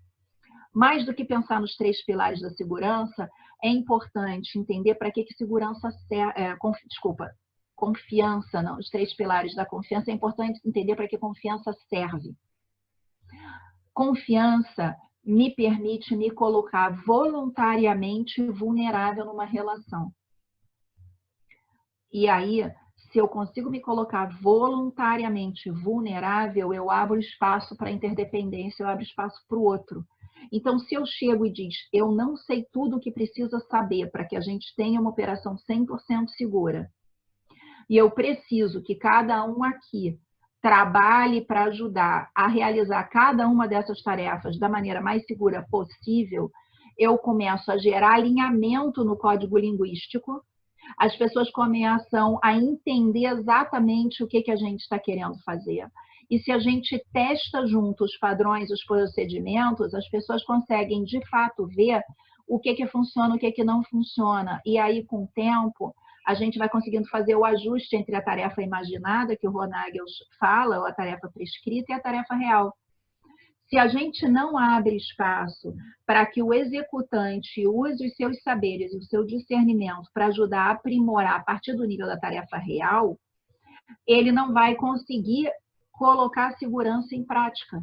[0.75, 3.29] Mais do que pensar nos três pilares da segurança,
[3.63, 6.33] é importante entender para que, que segurança serve.
[6.37, 7.31] É, conf, desculpa,
[7.75, 12.35] confiança, não, os três pilares da confiança, é importante entender para que confiança serve.
[13.93, 20.13] Confiança me permite me colocar voluntariamente vulnerável numa relação.
[22.13, 22.63] E aí,
[23.13, 29.41] se eu consigo me colocar voluntariamente vulnerável, eu abro espaço para interdependência, eu abro espaço
[29.49, 30.05] para o outro.
[30.53, 34.25] Então, se eu chego e diz, eu não sei tudo o que precisa saber para
[34.25, 36.91] que a gente tenha uma operação 100% segura,
[37.89, 40.17] e eu preciso que cada um aqui
[40.63, 46.51] trabalhe para ajudar a realizar cada uma dessas tarefas da maneira mais segura possível,
[46.97, 50.43] eu começo a gerar alinhamento no código linguístico,
[50.99, 55.87] as pessoas começam a entender exatamente o que, que a gente está querendo fazer.
[56.31, 61.67] E se a gente testa junto os padrões, os procedimentos, as pessoas conseguem de fato
[61.67, 62.03] ver
[62.47, 64.61] o que, que funciona, o que, que não funciona.
[64.65, 65.95] E aí, com o tempo,
[66.27, 70.05] a gente vai conseguindo fazer o ajuste entre a tarefa imaginada, que o Ronagel
[70.39, 72.73] fala, ou a tarefa prescrita, e a tarefa real.
[73.71, 75.73] Se a gente não abre espaço
[76.05, 81.37] para que o executante use os seus saberes o seu discernimento para ajudar a aprimorar
[81.37, 83.17] a partir do nível da tarefa real,
[84.05, 85.49] ele não vai conseguir
[85.93, 87.81] colocar a segurança em prática.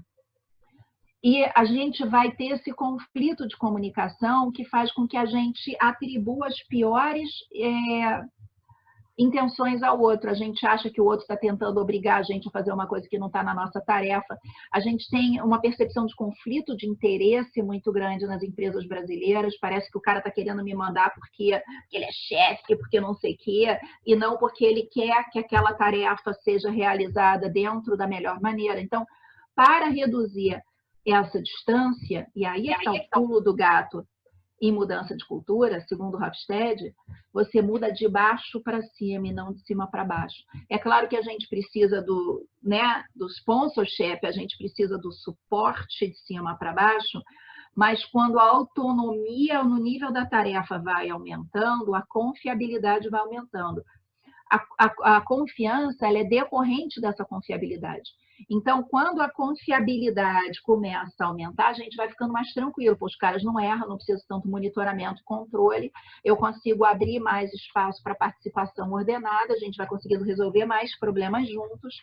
[1.24, 5.76] E a gente vai ter esse conflito de comunicação que faz com que a gente
[5.80, 8.22] atribua as piores é,
[9.18, 10.30] intenções ao outro.
[10.30, 13.08] A gente acha que o outro está tentando obrigar a gente a fazer uma coisa
[13.10, 14.38] que não está na nossa tarefa.
[14.72, 19.58] A gente tem uma percepção de conflito de interesse muito grande nas empresas brasileiras.
[19.60, 21.60] Parece que o cara está querendo me mandar porque
[21.92, 25.74] ele é chefe, porque não sei o quê, e não porque ele quer que aquela
[25.74, 28.80] tarefa seja realizada dentro da melhor maneira.
[28.80, 29.06] Então,
[29.56, 30.62] para reduzir
[31.06, 34.06] essa distância, e aí é, é o pulo do gato
[34.60, 36.94] em mudança de cultura, segundo Hofstede,
[37.32, 40.44] você muda de baixo para cima e não de cima para baixo.
[40.70, 46.08] É claro que a gente precisa do, né, do sponsorship, a gente precisa do suporte
[46.08, 47.22] de cima para baixo,
[47.76, 53.84] mas quando a autonomia no nível da tarefa vai aumentando, a confiabilidade vai aumentando.
[54.52, 58.10] A, a, a confiança é decorrente dessa confiabilidade.
[58.50, 63.18] Então, quando a confiabilidade começa a aumentar, a gente vai ficando mais tranquilo, porque os
[63.18, 65.92] caras não erram, não precisa tanto monitoramento, controle,
[66.24, 71.50] eu consigo abrir mais espaço para participação ordenada, a gente vai conseguindo resolver mais problemas
[71.50, 71.96] juntos,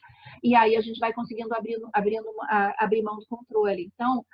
[0.43, 2.29] e aí a gente vai conseguindo abrir, abrindo,
[2.79, 3.91] abrir mão do controle.
[3.95, 4.25] Então,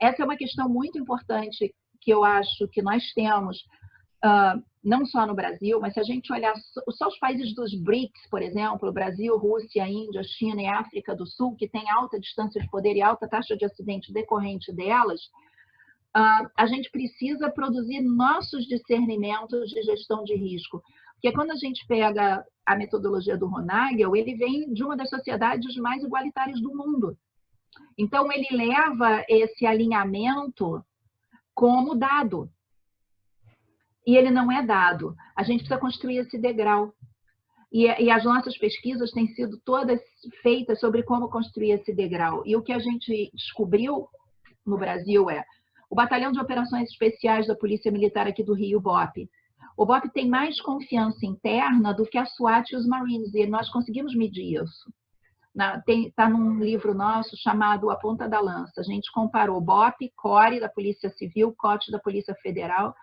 [0.00, 3.58] essa é uma questão muito importante que eu acho que nós temos
[4.24, 6.54] uh, não só no Brasil, mas se a gente olhar
[6.90, 11.54] só os países dos BRICS, por exemplo, Brasil, Rússia, Índia, China e África do Sul,
[11.56, 15.20] que têm alta distância de poder e alta taxa de acidente decorrente delas,
[16.16, 20.82] uh, a gente precisa produzir nossos discernimentos de gestão de risco.
[21.14, 25.76] Porque quando a gente pega a metodologia do Ronagel, ele vem de uma das sociedades
[25.76, 27.14] mais igualitárias do mundo.
[27.98, 30.82] Então, ele leva esse alinhamento
[31.54, 32.50] como dado
[34.08, 35.14] e ele não é dado.
[35.36, 36.94] A gente precisa construir esse degrau.
[37.70, 40.00] E, e, as nossas pesquisas têm sido todas
[40.42, 42.42] feitas sobre como construir esse degrau.
[42.46, 44.08] E o que a gente descobriu
[44.64, 45.44] no Brasil é
[45.90, 49.28] o Batalhão de Operações Especiais da Polícia Militar aqui do Rio, BOP.
[49.76, 53.68] O BOP tem mais confiança interna do que a SWAT e os Marines, e nós
[53.68, 54.90] conseguimos medir isso.
[55.86, 58.80] Está num livro nosso chamado A Ponta da Lança.
[58.80, 62.94] A gente comparou BOP, CORE da Polícia Civil, COT da Polícia Federal,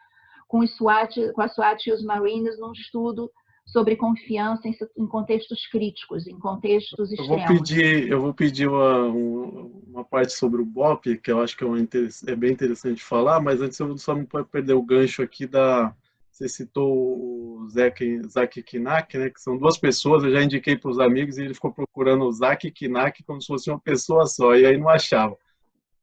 [0.47, 3.31] com, os SWAT, com a SWAT e os Marines num estudo
[3.65, 7.41] sobre confiança em, em, contextos críticos, em contextos extremos.
[7.41, 11.57] Eu vou pedir, eu vou pedir uma, uma parte sobre o BOP, que eu acho
[11.57, 15.21] que é, é bem interessante falar, mas antes eu só não pode perder o gancho
[15.21, 15.93] aqui da...
[16.31, 20.99] Você citou o Zach Kinak, né, que são duas pessoas, eu já indiquei para os
[20.99, 24.65] amigos e ele ficou procurando o Zach Kinak como se fosse uma pessoa só, e
[24.65, 25.35] aí não achava.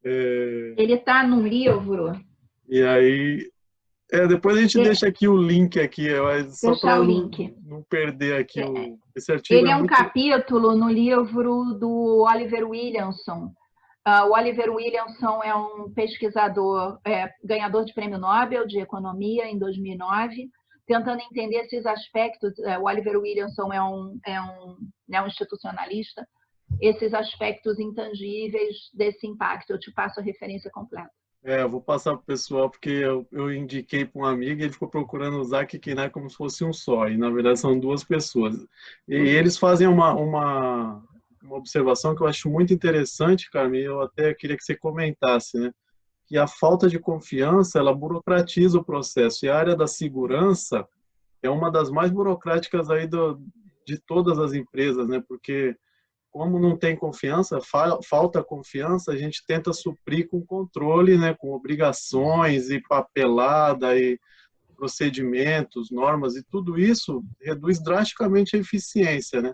[0.03, 0.73] É...
[0.75, 2.19] Ele está num livro.
[2.67, 3.52] E aí
[4.13, 4.83] é, depois a gente é.
[4.83, 6.07] deixa aqui o link aqui,
[6.51, 7.29] só para não,
[7.65, 8.69] não, perder aqui é.
[8.69, 9.59] o, esse artigo.
[9.59, 9.93] Ele é, é um muito...
[9.93, 13.51] capítulo no livro do Oliver Williamson.
[14.07, 19.57] Uh, o Oliver Williamson é um pesquisador, é, ganhador de prêmio Nobel de Economia em
[19.57, 20.47] 2009,
[20.85, 22.53] tentando entender esses aspectos.
[22.59, 24.77] É, o Oliver Williamson é um, é um,
[25.11, 26.23] é um institucionalista,
[26.79, 29.71] esses aspectos intangíveis desse impacto.
[29.71, 31.09] Eu te passo a referência completa.
[31.45, 34.71] É, vou passar para o pessoal, porque eu, eu indiquei para um amigo e ele
[34.71, 38.55] ficou procurando usar Kikinai como se fosse um só, e na verdade são duas pessoas.
[39.07, 39.25] E uhum.
[39.25, 41.03] eles fazem uma, uma,
[41.43, 45.71] uma observação que eu acho muito interessante, Carmen, eu até queria que você comentasse, né?
[46.25, 50.87] Que a falta de confiança, ela burocratiza o processo, e a área da segurança
[51.41, 53.37] é uma das mais burocráticas aí do,
[53.85, 55.21] de todas as empresas, né?
[55.27, 55.75] Porque
[56.33, 62.71] como não tem confiança, falta confiança, a gente tenta suprir com controle, né, com obrigações
[62.71, 64.19] e papelada e
[64.75, 69.53] procedimentos, normas e tudo isso reduz drasticamente a eficiência, né?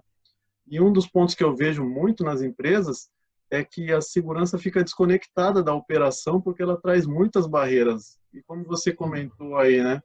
[0.65, 3.09] E um dos pontos que eu vejo muito nas empresas
[3.51, 8.17] é que a segurança fica desconectada da operação porque ela traz muitas barreiras.
[8.33, 10.01] E como você comentou aí, né,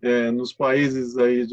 [0.00, 1.44] é, nos países aí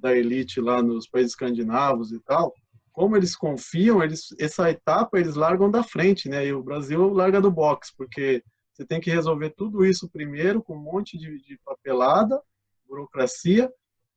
[0.00, 2.54] da elite lá nos países escandinavos e tal,
[2.94, 6.46] como eles confiam, eles, essa etapa eles largam da frente, né?
[6.46, 10.76] E o Brasil larga do box, porque você tem que resolver tudo isso primeiro com
[10.76, 12.40] um monte de, de papelada,
[12.88, 13.70] burocracia,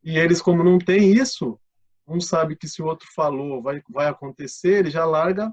[0.04, 1.60] e eles, como não tem isso,
[2.08, 5.52] um sabe que se o outro falou vai, vai acontecer, ele já larga,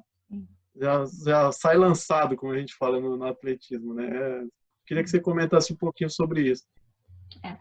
[0.77, 4.07] já, já sai lançado, como a gente fala no, no atletismo, né?
[4.07, 4.45] É,
[4.87, 6.65] queria que você comentasse um pouquinho sobre isso.
[7.43, 7.57] É.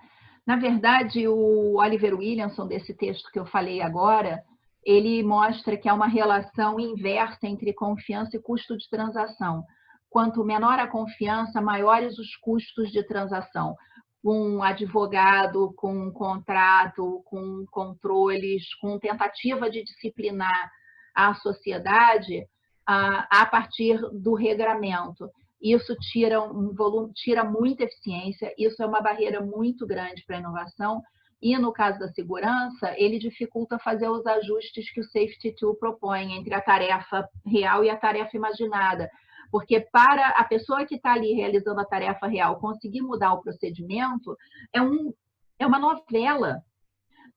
[0.45, 4.43] Na verdade, o Oliver Williamson, desse texto que eu falei agora,
[4.85, 9.63] ele mostra que há uma relação inversa entre confiança e custo de transação.
[10.09, 13.75] Quanto menor a confiança, maiores os custos de transação.
[14.21, 20.71] Com um advogado, com um contrato, com controles, com tentativa de disciplinar
[21.15, 22.45] a sociedade
[22.85, 25.29] a partir do regramento.
[25.61, 30.39] Isso tira um volume, tira muita eficiência, isso é uma barreira muito grande para a
[30.39, 31.01] inovação
[31.43, 36.37] e no caso da segurança, ele dificulta fazer os ajustes que o Safety Tool propõe
[36.37, 39.11] entre a tarefa real e a tarefa imaginada.
[39.51, 44.37] Porque para a pessoa que está ali realizando a tarefa real conseguir mudar o procedimento,
[44.71, 45.13] é, um,
[45.59, 46.63] é uma novela.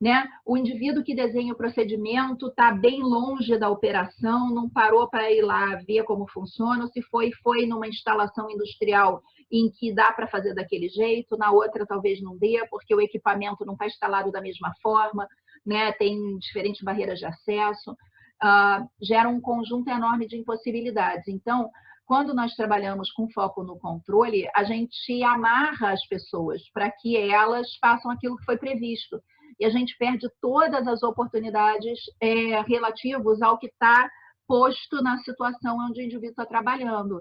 [0.01, 0.29] Né?
[0.45, 5.43] O indivíduo que desenha o procedimento está bem longe da operação, não parou para ir
[5.43, 10.55] lá ver como funciona, se foi, foi numa instalação industrial em que dá para fazer
[10.55, 14.73] daquele jeito, na outra talvez não dê, porque o equipamento não está instalado da mesma
[14.83, 15.29] forma,
[15.65, 15.93] né?
[15.93, 21.29] tem diferentes barreiras de acesso, uh, gera um conjunto enorme de impossibilidades.
[21.29, 21.71] Então,
[22.07, 27.67] quando nós trabalhamos com foco no controle, a gente amarra as pessoas para que elas
[27.81, 29.21] façam aquilo que foi previsto.
[29.59, 34.09] E a gente perde todas as oportunidades é, relativas ao que está
[34.47, 37.21] posto na situação onde o indivíduo está trabalhando.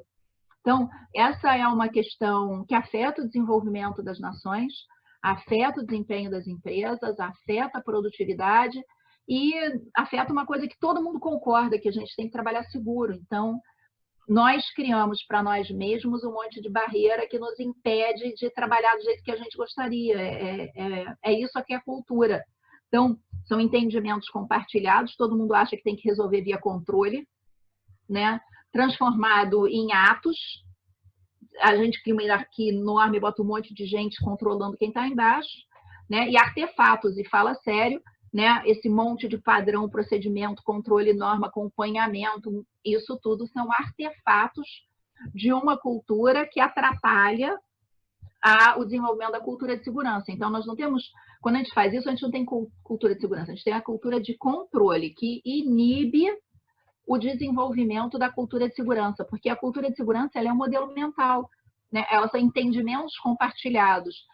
[0.66, 4.74] Então, essa é uma questão que afeta o desenvolvimento das nações,
[5.22, 8.76] afeta o desempenho das empresas, afeta a produtividade
[9.30, 9.54] e
[9.96, 13.14] afeta uma coisa que todo mundo concorda, que a gente tem que trabalhar seguro.
[13.14, 13.60] Então,
[14.28, 19.04] nós criamos para nós mesmos um monte de barreira que nos impede de trabalhar do
[19.04, 20.20] jeito que a gente gostaria.
[20.20, 22.44] É, é, é isso aqui é cultura.
[22.88, 23.16] Então,
[23.48, 27.28] são entendimentos compartilhados, todo mundo acha que tem que resolver via controle,
[28.10, 28.40] né?
[28.76, 30.38] Transformado em atos.
[31.62, 35.50] A gente cria uma hierarquia enorme, bota um monte de gente controlando quem está embaixo,
[36.10, 36.30] né?
[36.30, 38.02] E artefatos, e fala sério,
[38.34, 38.62] né?
[38.66, 44.68] Esse monte de padrão, procedimento, controle, norma, acompanhamento, isso tudo são artefatos
[45.34, 47.58] de uma cultura que atrapalha
[48.44, 50.34] a, o desenvolvimento da cultura de segurança.
[50.34, 51.10] Então, nós não temos,
[51.42, 52.46] quando a gente faz isso, a gente não tem
[52.84, 56.28] cultura de segurança, a gente tem a cultura de controle, que inibe
[57.06, 61.50] o desenvolvimento da cultura de segurança, porque a cultura de segurança é um modelo mental,
[61.92, 62.06] né?
[62.10, 64.26] Ela são entendimentos compartilhados.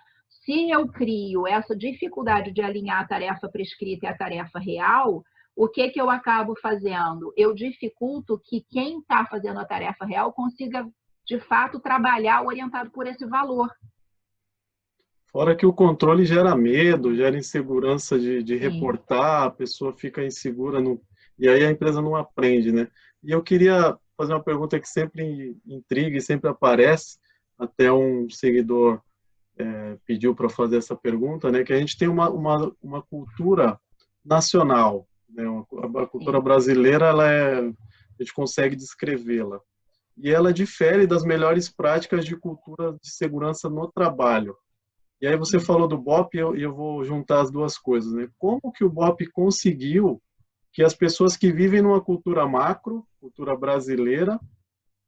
[0.46, 5.24] Se eu crio essa dificuldade de alinhar a tarefa prescrita e a tarefa real,
[5.56, 7.34] o que, que eu acabo fazendo?
[7.36, 10.88] Eu dificulto que quem está fazendo a tarefa real consiga,
[11.26, 13.70] de fato, trabalhar orientado por esse valor.
[15.28, 20.82] Fora que o controle gera medo, gera insegurança de, de reportar, a pessoa fica insegura
[20.82, 21.02] no,
[21.41, 22.88] e aí a empresa não aprende, né?
[23.23, 27.17] E eu queria fazer uma pergunta que sempre intriga e sempre aparece,
[27.58, 29.01] até um seguidor
[29.58, 31.63] é, pediu para fazer essa pergunta, né?
[31.63, 33.79] Que a gente tem uma, uma, uma cultura
[34.23, 35.44] nacional, né?
[36.00, 37.63] a cultura brasileira, ela é, a
[38.19, 39.60] gente consegue descrevê-la.
[40.15, 44.56] E ela difere das melhores práticas de cultura de segurança no trabalho.
[45.19, 48.29] E aí você falou do BOP e eu, eu vou juntar as duas coisas, né?
[48.37, 50.21] Como que o BOP conseguiu
[50.72, 54.40] que as pessoas que vivem numa cultura macro, cultura brasileira,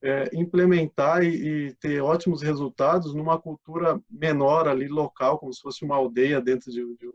[0.01, 5.85] é, implementar e, e, ter ótimos resultados numa cultura menor ali, local, como se fosse
[5.85, 7.09] uma aldeia dentro de, de,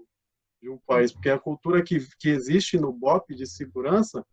[0.63, 1.13] de um país.
[1.13, 4.25] Porque a cultura que, que existe no BOP de segurança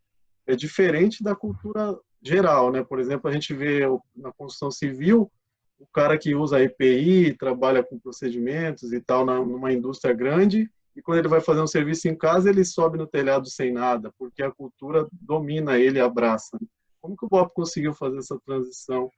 [0.48, 2.84] é diferente da cultura geral, né?
[2.84, 3.82] Por exemplo, a gente vê
[4.16, 5.30] na construção civil
[5.78, 11.20] o cara que usa EPI, trabalha com procedimentos e tal numa indústria grande, e quando
[11.20, 14.52] ele vai fazer um serviço em casa, ele sobe no telhado sem nada, porque a
[14.52, 16.58] cultura domina ele, abraça.
[17.02, 19.10] Como que o Bob conseguiu fazer essa transição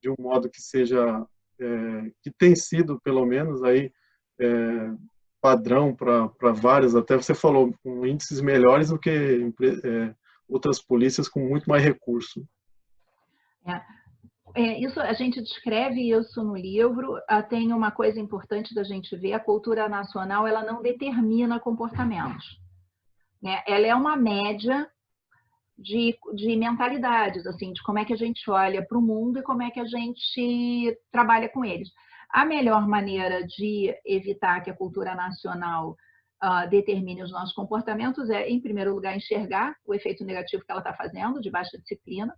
[0.00, 1.26] de um modo que seja,
[1.58, 3.92] é, que tem sido, pelo menos, aí
[4.40, 4.94] é,
[5.40, 10.14] padrão para várias, até você falou, com índices melhores do que é,
[10.48, 12.46] outras polícias com muito mais recurso.
[13.66, 13.99] É.
[14.54, 17.20] É, isso a gente descreve isso no livro.
[17.28, 22.58] Ah, tem uma coisa importante da gente ver: a cultura nacional ela não determina comportamentos.
[23.42, 23.62] Né?
[23.66, 24.88] Ela é uma média
[25.78, 29.42] de, de mentalidades, assim, de como é que a gente olha para o mundo e
[29.42, 31.88] como é que a gente trabalha com eles.
[32.30, 35.96] A melhor maneira de evitar que a cultura nacional
[36.44, 40.80] uh, determine os nossos comportamentos é, em primeiro lugar, enxergar o efeito negativo que ela
[40.80, 42.34] está fazendo de baixa disciplina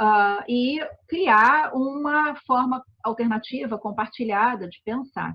[0.00, 0.78] uh, e
[1.08, 5.34] criar uma forma alternativa, compartilhada de pensar.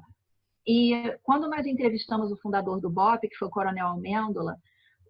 [0.68, 4.56] E quando nós entrevistamos o fundador do BOP, que foi o Coronel Almêndola,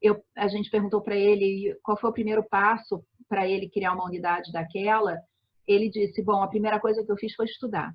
[0.02, 4.06] eu, a gente perguntou para ele qual foi o primeiro passo para ele criar uma
[4.06, 5.18] unidade daquela.
[5.68, 7.94] Ele disse: Bom, a primeira coisa que eu fiz foi estudar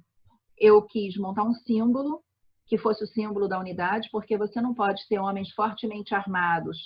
[0.60, 2.22] eu quis montar um símbolo
[2.66, 6.76] que fosse o símbolo da unidade, porque você não pode ter homens fortemente armados,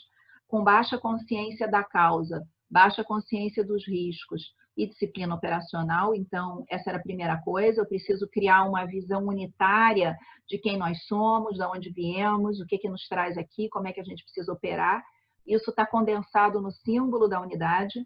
[0.47, 4.43] com baixa consciência da causa, baixa consciência dos riscos
[4.77, 6.15] e disciplina operacional.
[6.15, 7.81] Então, essa era a primeira coisa.
[7.81, 10.17] Eu preciso criar uma visão unitária
[10.49, 13.93] de quem nós somos, de onde viemos, o que, que nos traz aqui, como é
[13.93, 15.03] que a gente precisa operar.
[15.47, 17.99] Isso está condensado no símbolo da unidade,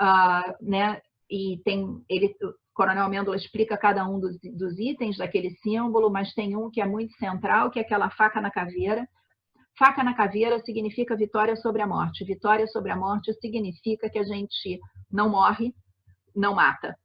[0.00, 1.00] uh, né?
[1.30, 2.34] E tem ele
[2.74, 6.86] Coronel Amêndola explica cada um dos, dos, itens daquele símbolo, mas tem um que é
[6.86, 9.06] muito central, que é aquela faca na caveira.
[9.78, 12.24] Faca na caveira significa vitória sobre a morte.
[12.24, 15.74] Vitória sobre a morte significa que a gente não morre,
[16.34, 16.96] não mata.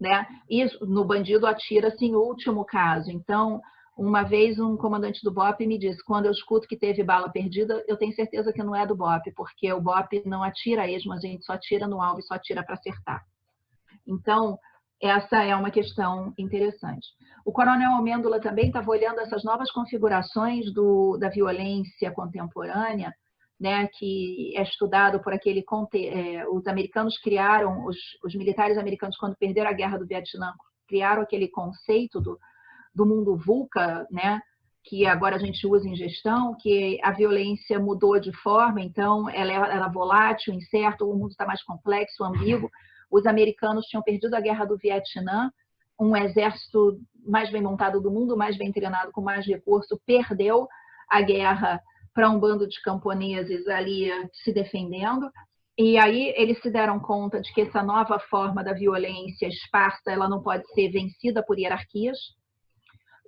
[0.00, 0.26] Né?
[0.48, 3.10] E no bandido atira-se em último caso.
[3.10, 3.60] Então,
[3.96, 7.84] uma vez um comandante do BOP me disse, quando eu escuto que teve bala perdida,
[7.86, 11.12] eu tenho certeza que não é do BOP, porque o BOP não atira a esmo,
[11.12, 13.22] a gente só atira no alvo e só atira para acertar.
[14.06, 14.58] Então,
[15.02, 17.08] essa é uma questão interessante.
[17.44, 23.12] O Coronel Almêndola também estava olhando essas novas configurações do, da violência contemporânea,
[23.60, 25.62] né, que é estudado por aquele
[25.94, 30.54] é, os americanos criaram os, os, militares americanos quando perderam a guerra do Vietnã
[30.88, 32.38] criaram aquele conceito do,
[32.92, 34.40] do mundo VUCA, né,
[34.82, 39.52] que agora a gente usa em gestão, que a violência mudou de forma, então ela
[39.52, 42.70] era volátil, incerto, o mundo está mais complexo, ambíguo.
[43.10, 45.52] Os americanos tinham perdido a guerra do Vietnã,
[45.98, 50.66] um exército mais bem montado do mundo, mais bem treinado, com mais recurso, perdeu
[51.08, 51.80] a guerra
[52.14, 55.30] para um bando de camponeses ali se defendendo.
[55.78, 60.28] E aí eles se deram conta de que essa nova forma da violência esparsa, ela
[60.28, 62.18] não pode ser vencida por hierarquias.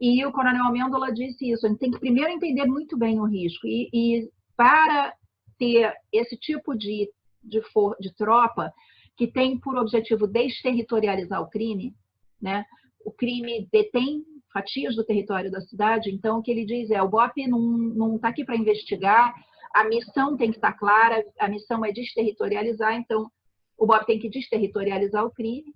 [0.01, 3.25] E o coronel Amêndola disse isso, a gente tem que primeiro entender muito bem o
[3.25, 3.67] risco.
[3.67, 5.15] E, e para
[5.59, 7.09] ter esse tipo de,
[7.43, 8.73] de, for, de tropa,
[9.17, 11.95] que tem por objetivo desterritorializar o crime,
[12.41, 12.65] né?
[13.05, 17.09] O crime detém fatias do território da cidade, então o que ele diz é o
[17.09, 19.35] BOP não está aqui para investigar,
[19.75, 23.31] a missão tem que estar clara, a missão é desterritorializar, então
[23.79, 25.73] o BOP tem que desterritorializar o crime.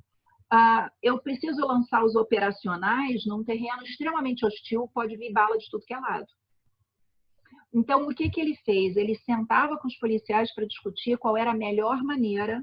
[0.50, 5.84] Ah, eu preciso lançar os operacionais num terreno extremamente hostil, pode vir bala de tudo
[5.84, 6.26] que é lado.
[7.74, 8.96] Então, o que, que ele fez?
[8.96, 12.62] Ele sentava com os policiais para discutir qual era a melhor maneira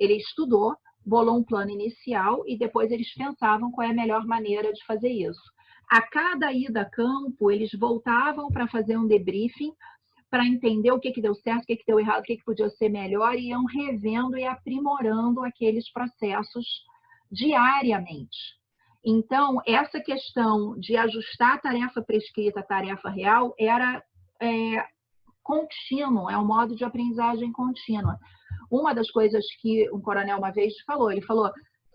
[0.00, 0.74] ele estudou,
[1.04, 5.10] bolou um plano inicial e depois eles pensavam qual é a melhor maneira de fazer
[5.10, 5.40] isso.
[5.90, 9.72] A cada ida a campo, eles voltavam para fazer um debriefing
[10.30, 12.44] para entender o que, que deu certo, o que, que deu errado, o que, que
[12.44, 16.84] podia ser melhor, e iam revendo e aprimorando aqueles processos
[17.30, 18.38] diariamente.
[19.04, 24.00] Então, essa questão de ajustar a tarefa prescrita à tarefa real era
[24.40, 24.84] é,
[25.42, 28.16] contínuo, é um modo de aprendizagem contínua.
[28.70, 31.50] Uma das coisas que um coronel uma vez falou, ele falou: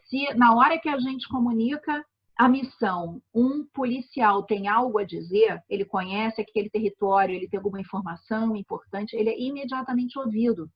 [0.10, 2.04] se na hora que a gente comunica
[2.38, 7.80] a missão, um policial tem algo a dizer, ele conhece aquele território, ele tem alguma
[7.80, 10.68] informação importante, ele é imediatamente ouvido,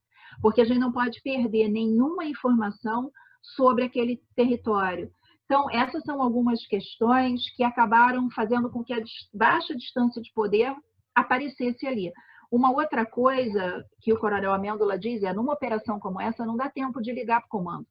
[0.41, 5.11] porque a gente não pode perder nenhuma informação sobre aquele território.
[5.45, 9.01] Então, essas são algumas questões que acabaram fazendo com que a
[9.33, 10.73] baixa distância de poder
[11.13, 12.11] aparecesse ali.
[12.51, 16.69] Uma outra coisa que o Coronel Amêndola diz é, numa operação como essa, não dá
[16.69, 17.87] tempo de ligar para o comando.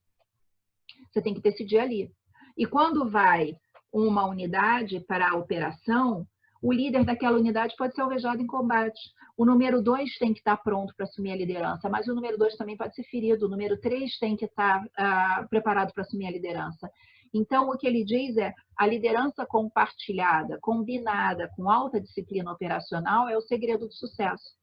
[1.11, 2.12] Você tem que decidir ali.
[2.56, 3.56] E quando vai
[3.92, 6.26] uma unidade para a operação,
[6.61, 8.98] o líder daquela unidade pode ser alvejado em combate.
[9.36, 12.56] O número dois tem que estar pronto para assumir a liderança, mas o número dois
[12.56, 13.46] também pode ser ferido.
[13.46, 16.90] O número três tem que estar uh, preparado para assumir a liderança.
[17.32, 23.36] Então, o que ele diz é a liderança compartilhada, combinada com alta disciplina operacional é
[23.36, 24.56] o segredo do sucesso.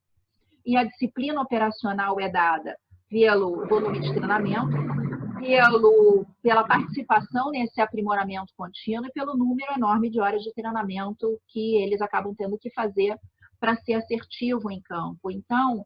[0.66, 2.76] E a disciplina operacional é dada
[3.09, 4.76] pelo volume de treinamento,
[5.39, 11.76] pelo, pela participação nesse aprimoramento contínuo e pelo número enorme de horas de treinamento que
[11.84, 13.16] eles acabam tendo que fazer
[13.59, 15.30] para ser assertivo em campo.
[15.30, 15.86] Então,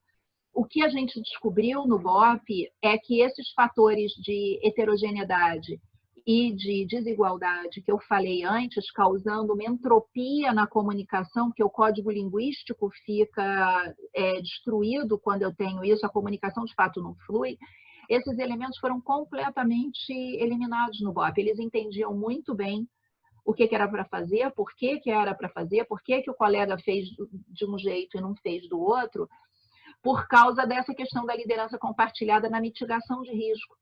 [0.53, 5.79] o que a gente descobriu no BOP é que esses fatores de heterogeneidade
[6.25, 12.11] e de desigualdade que eu falei antes, causando uma entropia na comunicação, porque o código
[12.11, 17.57] linguístico fica é, destruído quando eu tenho isso, a comunicação de fato não flui,
[18.09, 21.37] esses elementos foram completamente eliminados no BOP.
[21.37, 22.87] Eles entendiam muito bem
[23.45, 26.31] o que, que era para fazer, por que, que era para fazer, por que, que
[26.31, 27.07] o colega fez
[27.47, 29.29] de um jeito e não fez do outro,
[30.01, 33.75] por causa dessa questão da liderança compartilhada na mitigação de risco.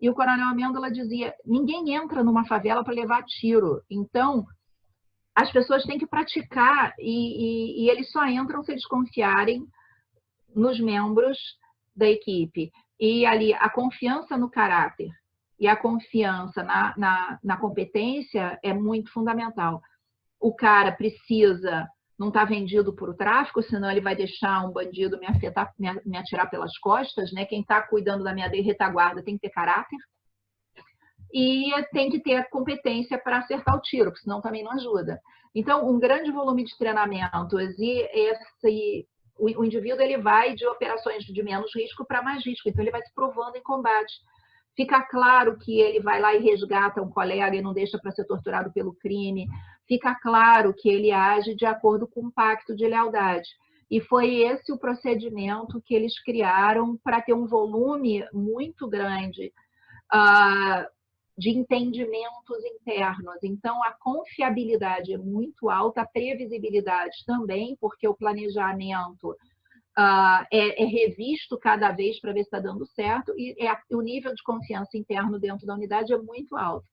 [0.00, 3.82] E o coronel Amêndola dizia: ninguém entra numa favela para levar tiro.
[3.90, 4.46] Então,
[5.34, 9.66] as pessoas têm que praticar e, e, e, eles só entram se eles confiarem
[10.54, 11.38] nos membros
[11.94, 12.70] da equipe.
[12.98, 15.08] E ali, a confiança no caráter
[15.58, 19.80] e a confiança na, na, na competência é muito fundamental.
[20.40, 21.86] O cara precisa
[22.20, 26.50] não está vendido por tráfico, senão ele vai deixar um bandido me, afetar, me, atirar
[26.50, 27.46] pelas costas, né?
[27.46, 29.96] Quem está cuidando da minha retaguarda tem que ter caráter
[31.32, 35.18] e tem que ter competência para acertar o tiro, porque senão também não ajuda.
[35.54, 39.08] Então, um grande volume de treinamentos e esse
[39.38, 43.00] o, indivíduo ele vai de operações de menos risco para mais risco, então ele vai
[43.00, 44.12] se provando em combate.
[44.76, 48.26] Fica claro que ele vai lá e resgata um colega e não deixa para ser
[48.26, 49.46] torturado pelo crime
[49.90, 53.48] fica claro que ele age de acordo com o pacto de lealdade.
[53.90, 59.52] E foi esse o procedimento que eles criaram para ter um volume muito grande
[60.14, 60.86] uh,
[61.36, 63.42] de entendimentos internos.
[63.42, 70.86] Então, a confiabilidade é muito alta, a previsibilidade também, porque o planejamento uh, é, é,
[70.86, 74.96] revisto cada vez para ver se está dando certo, e é, o nível de confiança
[74.96, 76.86] interno dentro da unidade é muito alto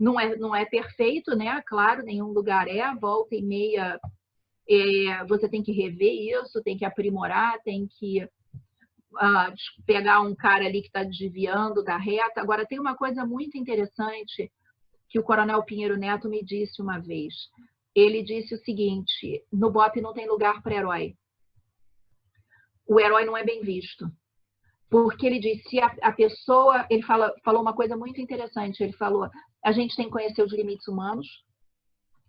[0.00, 1.62] não é, não é perfeito, né?
[1.66, 4.00] Claro, nenhum lugar é, volta e meia
[4.66, 9.52] é, você tem que rever isso, tem que aprimorar, tem que uh,
[9.84, 12.40] pegar um cara ali que está desviando da reta.
[12.40, 14.50] Agora, tem uma coisa muito interessante
[15.10, 17.34] que o Coronel Pinheiro Neto me disse uma vez.
[17.94, 21.14] Ele disse o seguinte: no BOP não tem lugar para herói.
[22.88, 24.10] O herói não é bem visto.
[24.88, 29.30] Porque ele disse, a, a pessoa, ele fala, falou uma coisa muito interessante, ele falou,
[29.64, 31.26] a gente tem que conhecer os limites humanos.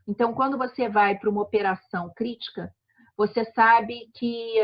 [0.08, 2.74] Então, quando você vai para uma operação crítica,
[3.16, 4.62] você sabe que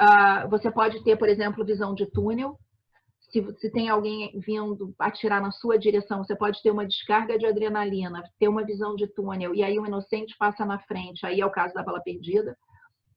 [0.00, 2.58] uh, você pode ter, por exemplo, visão de túnel.
[3.30, 7.46] Se, se tem alguém vindo atirar na sua direção, você pode ter uma descarga de
[7.46, 11.46] adrenalina, ter uma visão de túnel, e aí um inocente passa na frente, aí é
[11.46, 12.56] o caso da bala perdida.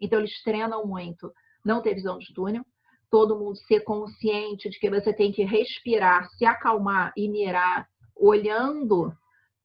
[0.02, 1.32] Então, eles treinam muito
[1.64, 2.66] não ter visão de túnel,
[3.12, 7.88] todo mundo ser consciente de que você tem que respirar, se acalmar e mirar
[8.20, 9.14] olhando,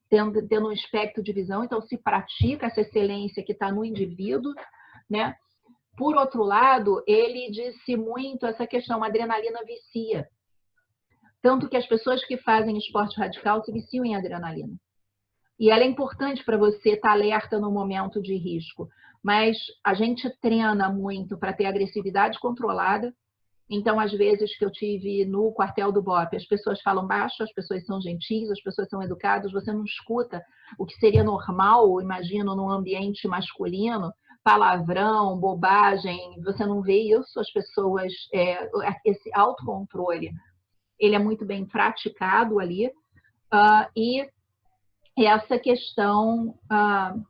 [0.09, 4.53] tendo, tendo um espectro de visão, então se pratica essa excelência que está no indivíduo,
[5.09, 5.35] né?
[5.97, 10.27] Por outro lado, ele disse muito essa questão, adrenalina vicia.
[11.43, 14.75] Tanto que as pessoas que fazem esporte radical se viciam em adrenalina.
[15.59, 18.89] E ela é importante para você estar tá alerta no momento de risco.
[19.23, 23.15] Mas a gente treina muito para ter agressividade controlada,
[23.75, 27.51] então, às vezes que eu tive no quartel do BOP, as pessoas falam baixo, as
[27.55, 30.45] pessoas são gentis, as pessoas são educadas, você não escuta
[30.79, 34.13] o que seria normal, imagino, num ambiente masculino,
[34.45, 38.69] palavrão, bobagem, você não vê isso, as pessoas, é,
[39.07, 40.31] esse autocontrole,
[41.01, 44.29] ele é muito bem praticado ali, uh, e
[45.19, 47.25] essa questão uh,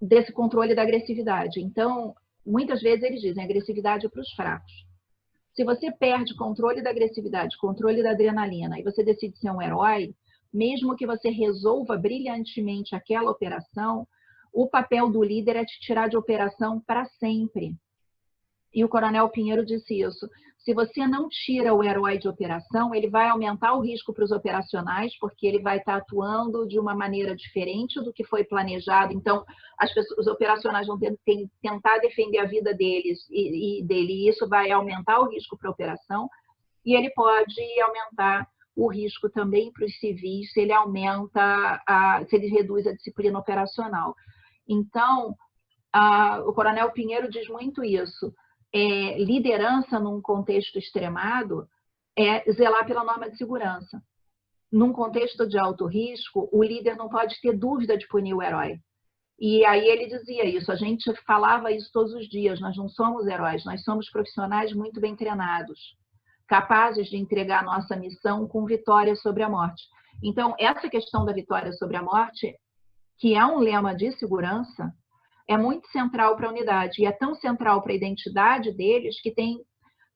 [0.00, 1.60] desse controle da agressividade.
[1.60, 2.14] Então,
[2.46, 4.85] muitas vezes eles dizem agressividade é para os fracos.
[5.56, 10.14] Se você perde controle da agressividade, controle da adrenalina e você decide ser um herói,
[10.52, 14.06] mesmo que você resolva brilhantemente aquela operação,
[14.52, 17.74] o papel do líder é te tirar de operação para sempre.
[18.72, 20.28] E o Coronel Pinheiro disse isso.
[20.66, 24.32] Se você não tira o herói de operação, ele vai aumentar o risco para os
[24.32, 29.12] operacionais, porque ele vai estar atuando de uma maneira diferente do que foi planejado.
[29.12, 29.44] Então,
[29.78, 31.16] as pessoas, os operacionais vão ter,
[31.62, 35.68] tentar defender a vida deles e, e dele, e isso vai aumentar o risco para
[35.68, 36.28] a operação.
[36.84, 42.34] E ele pode aumentar o risco também para os civis se ele aumenta, a, se
[42.34, 44.16] ele reduz a disciplina operacional.
[44.68, 45.32] Então,
[45.92, 48.34] a, o Coronel Pinheiro diz muito isso
[48.76, 51.66] é, liderança num contexto extremado
[52.14, 54.02] é zelar pela norma de segurança.
[54.70, 58.78] num contexto de alto risco, o líder não pode ter dúvida de punir o herói.
[59.38, 63.26] E aí ele dizia isso, a gente falava isso todos os dias, nós não somos
[63.26, 65.78] heróis, nós somos profissionais muito bem treinados,
[66.48, 69.82] capazes de entregar nossa missão com vitória sobre a morte.
[70.22, 72.54] Então, essa questão da vitória sobre a morte,
[73.18, 74.92] que é um lema de segurança,
[75.48, 79.30] é muito central para a unidade, e é tão central para a identidade deles que
[79.30, 79.60] tem,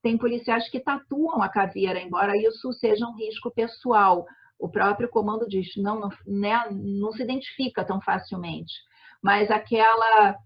[0.03, 4.27] tem policiais que tatuam a caveira, embora isso seja um risco pessoal.
[4.59, 8.73] O próprio comando diz, não, não, né, não se identifica tão facilmente
[9.23, 10.37] mas aquela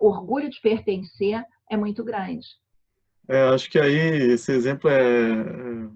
[0.00, 2.46] orgulho de pertencer é muito grande.
[3.28, 5.88] É, acho que aí esse exemplo é, é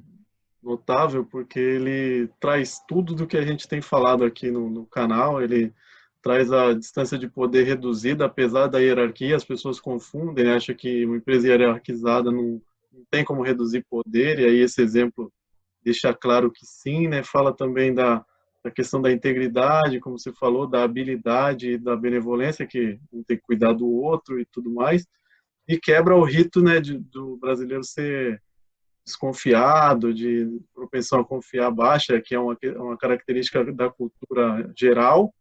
[0.62, 5.42] notável porque ele traz tudo do que a gente tem falado aqui no, no canal.
[5.42, 5.74] Ele
[6.26, 11.18] traz a distância de poder reduzida, apesar da hierarquia, as pessoas confundem, acham que uma
[11.18, 12.60] empresa hierarquizada não,
[12.92, 15.32] não, tem como reduzir poder, e aí esse exemplo
[15.84, 17.22] deixa claro que sim, né?
[17.22, 18.24] Fala também da,
[18.64, 23.44] da questão da integridade, como você falou, da habilidade, da benevolência, que um tem que
[23.44, 25.06] cuidar do outro e tudo mais,
[25.68, 28.42] e quebra o rito né, de, do brasileiro ser
[29.04, 35.32] desconfiado, de propensão a confiar baixa, que é uma, uma característica da cultura geral,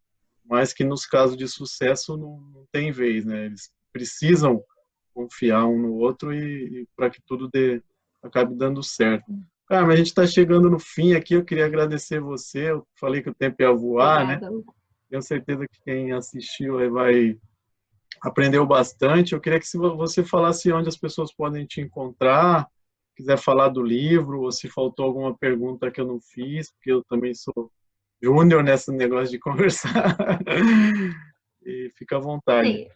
[0.45, 3.45] mas que nos casos de sucesso não, não tem vez, né?
[3.45, 4.63] Eles precisam
[5.13, 7.81] confiar um no outro e, e para que tudo dê,
[8.21, 9.25] acabe dando certo.
[9.67, 11.33] Cara, mas a gente está chegando no fim aqui.
[11.33, 12.71] Eu queria agradecer você.
[12.71, 14.35] Eu falei que o tempo ia voar, né?
[14.35, 14.55] Obrigada.
[14.57, 14.63] né?
[15.09, 17.37] Tenho certeza que quem assistiu vai
[18.21, 19.33] aprendeu bastante.
[19.33, 22.67] Eu queria que você falasse onde as pessoas podem te encontrar,
[23.15, 27.03] quiser falar do livro, ou se faltou alguma pergunta que eu não fiz, porque eu
[27.03, 27.71] também sou
[28.21, 30.17] júnior nesse negócio de conversar.
[31.65, 32.67] e fica à vontade.
[32.67, 32.87] Sim.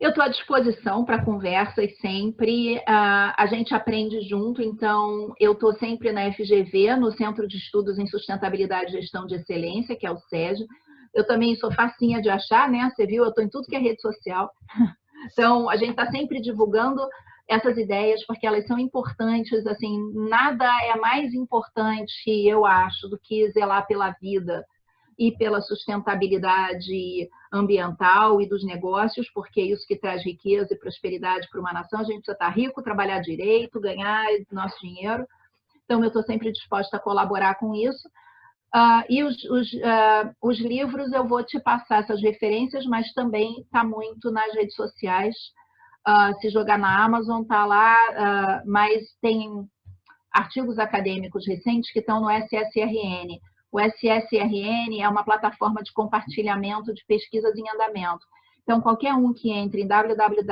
[0.00, 2.76] Eu estou à disposição para conversas sempre.
[2.76, 7.98] Uh, a gente aprende junto, então eu estou sempre na FGV, no Centro de Estudos
[7.98, 10.64] em Sustentabilidade e Gestão de Excelência, que é o SEG.
[11.12, 12.88] Eu também sou facinha de achar, né?
[12.94, 14.50] Você viu, eu estou em tudo que é rede social.
[15.32, 17.00] Então, a gente está sempre divulgando
[17.48, 19.66] essas ideias porque elas são importantes.
[19.66, 24.64] Assim, nada é mais importante, eu acho, do que zelar pela vida
[25.18, 31.48] e pela sustentabilidade ambiental e dos negócios, porque é isso que traz riqueza e prosperidade
[31.50, 32.00] para uma nação.
[32.00, 35.26] A gente precisa estar rico, trabalhar direito, ganhar nosso dinheiro.
[35.84, 38.06] Então, eu estou sempre disposta a colaborar com isso.
[38.74, 43.60] Uh, e os, os, uh, os, livros, eu vou te passar essas referências, mas também
[43.62, 45.34] está muito nas redes sociais.
[46.08, 47.94] Uh, se jogar na Amazon, está lá,
[48.64, 49.68] mas tem
[50.32, 53.38] artigos acadêmicos recentes que estão no SSRN.
[53.70, 58.24] O SSRN é uma plataforma de compartilhamento de pesquisas em andamento.
[58.62, 60.44] Então, qualquer um que entre em www.ssrn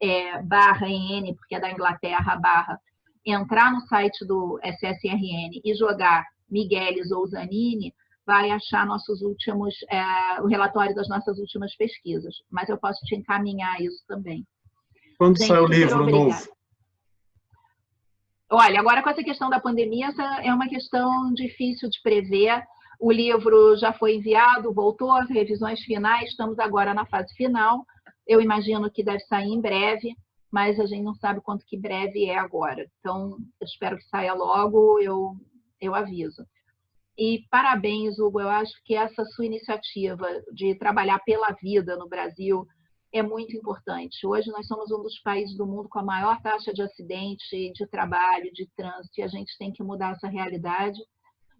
[0.00, 2.80] é, barra N, porque é da Inglaterra, barra,
[3.24, 7.92] entrar no site do SSRN e jogar Migueles ou Zanini,
[8.26, 12.34] vai achar nossos últimos, é, o relatório das nossas últimas pesquisas.
[12.50, 14.46] Mas eu posso te encaminhar isso também.
[15.18, 16.54] Quando sai o livro novo?
[18.50, 22.62] Olha, agora com essa questão da pandemia, essa é uma questão difícil de prever.
[23.00, 27.84] O livro já foi enviado, voltou às revisões finais, estamos agora na fase final.
[28.26, 30.14] Eu imagino que deve sair em breve,
[30.50, 32.86] mas a gente não sabe quanto que breve é agora.
[33.00, 35.34] Então, eu espero que saia logo, eu,
[35.80, 36.46] eu aviso.
[37.16, 42.66] E parabéns, Hugo, eu acho que essa sua iniciativa de trabalhar pela vida no Brasil
[43.12, 44.26] é muito importante.
[44.26, 47.86] Hoje nós somos um dos países do mundo com a maior taxa de acidente, de
[47.86, 50.98] trabalho, de trânsito, e a gente tem que mudar essa realidade.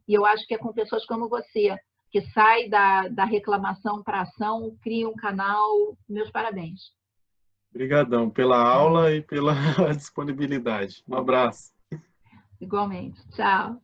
[0.09, 1.79] E eu acho que é com pessoas como você,
[2.11, 5.97] que sai da, da reclamação para ação, cria um canal.
[6.09, 6.93] Meus parabéns.
[7.71, 9.55] Obrigadão pela aula e pela
[9.95, 11.05] disponibilidade.
[11.09, 11.73] Um abraço.
[12.61, 13.21] Igualmente.
[13.31, 13.81] Tchau.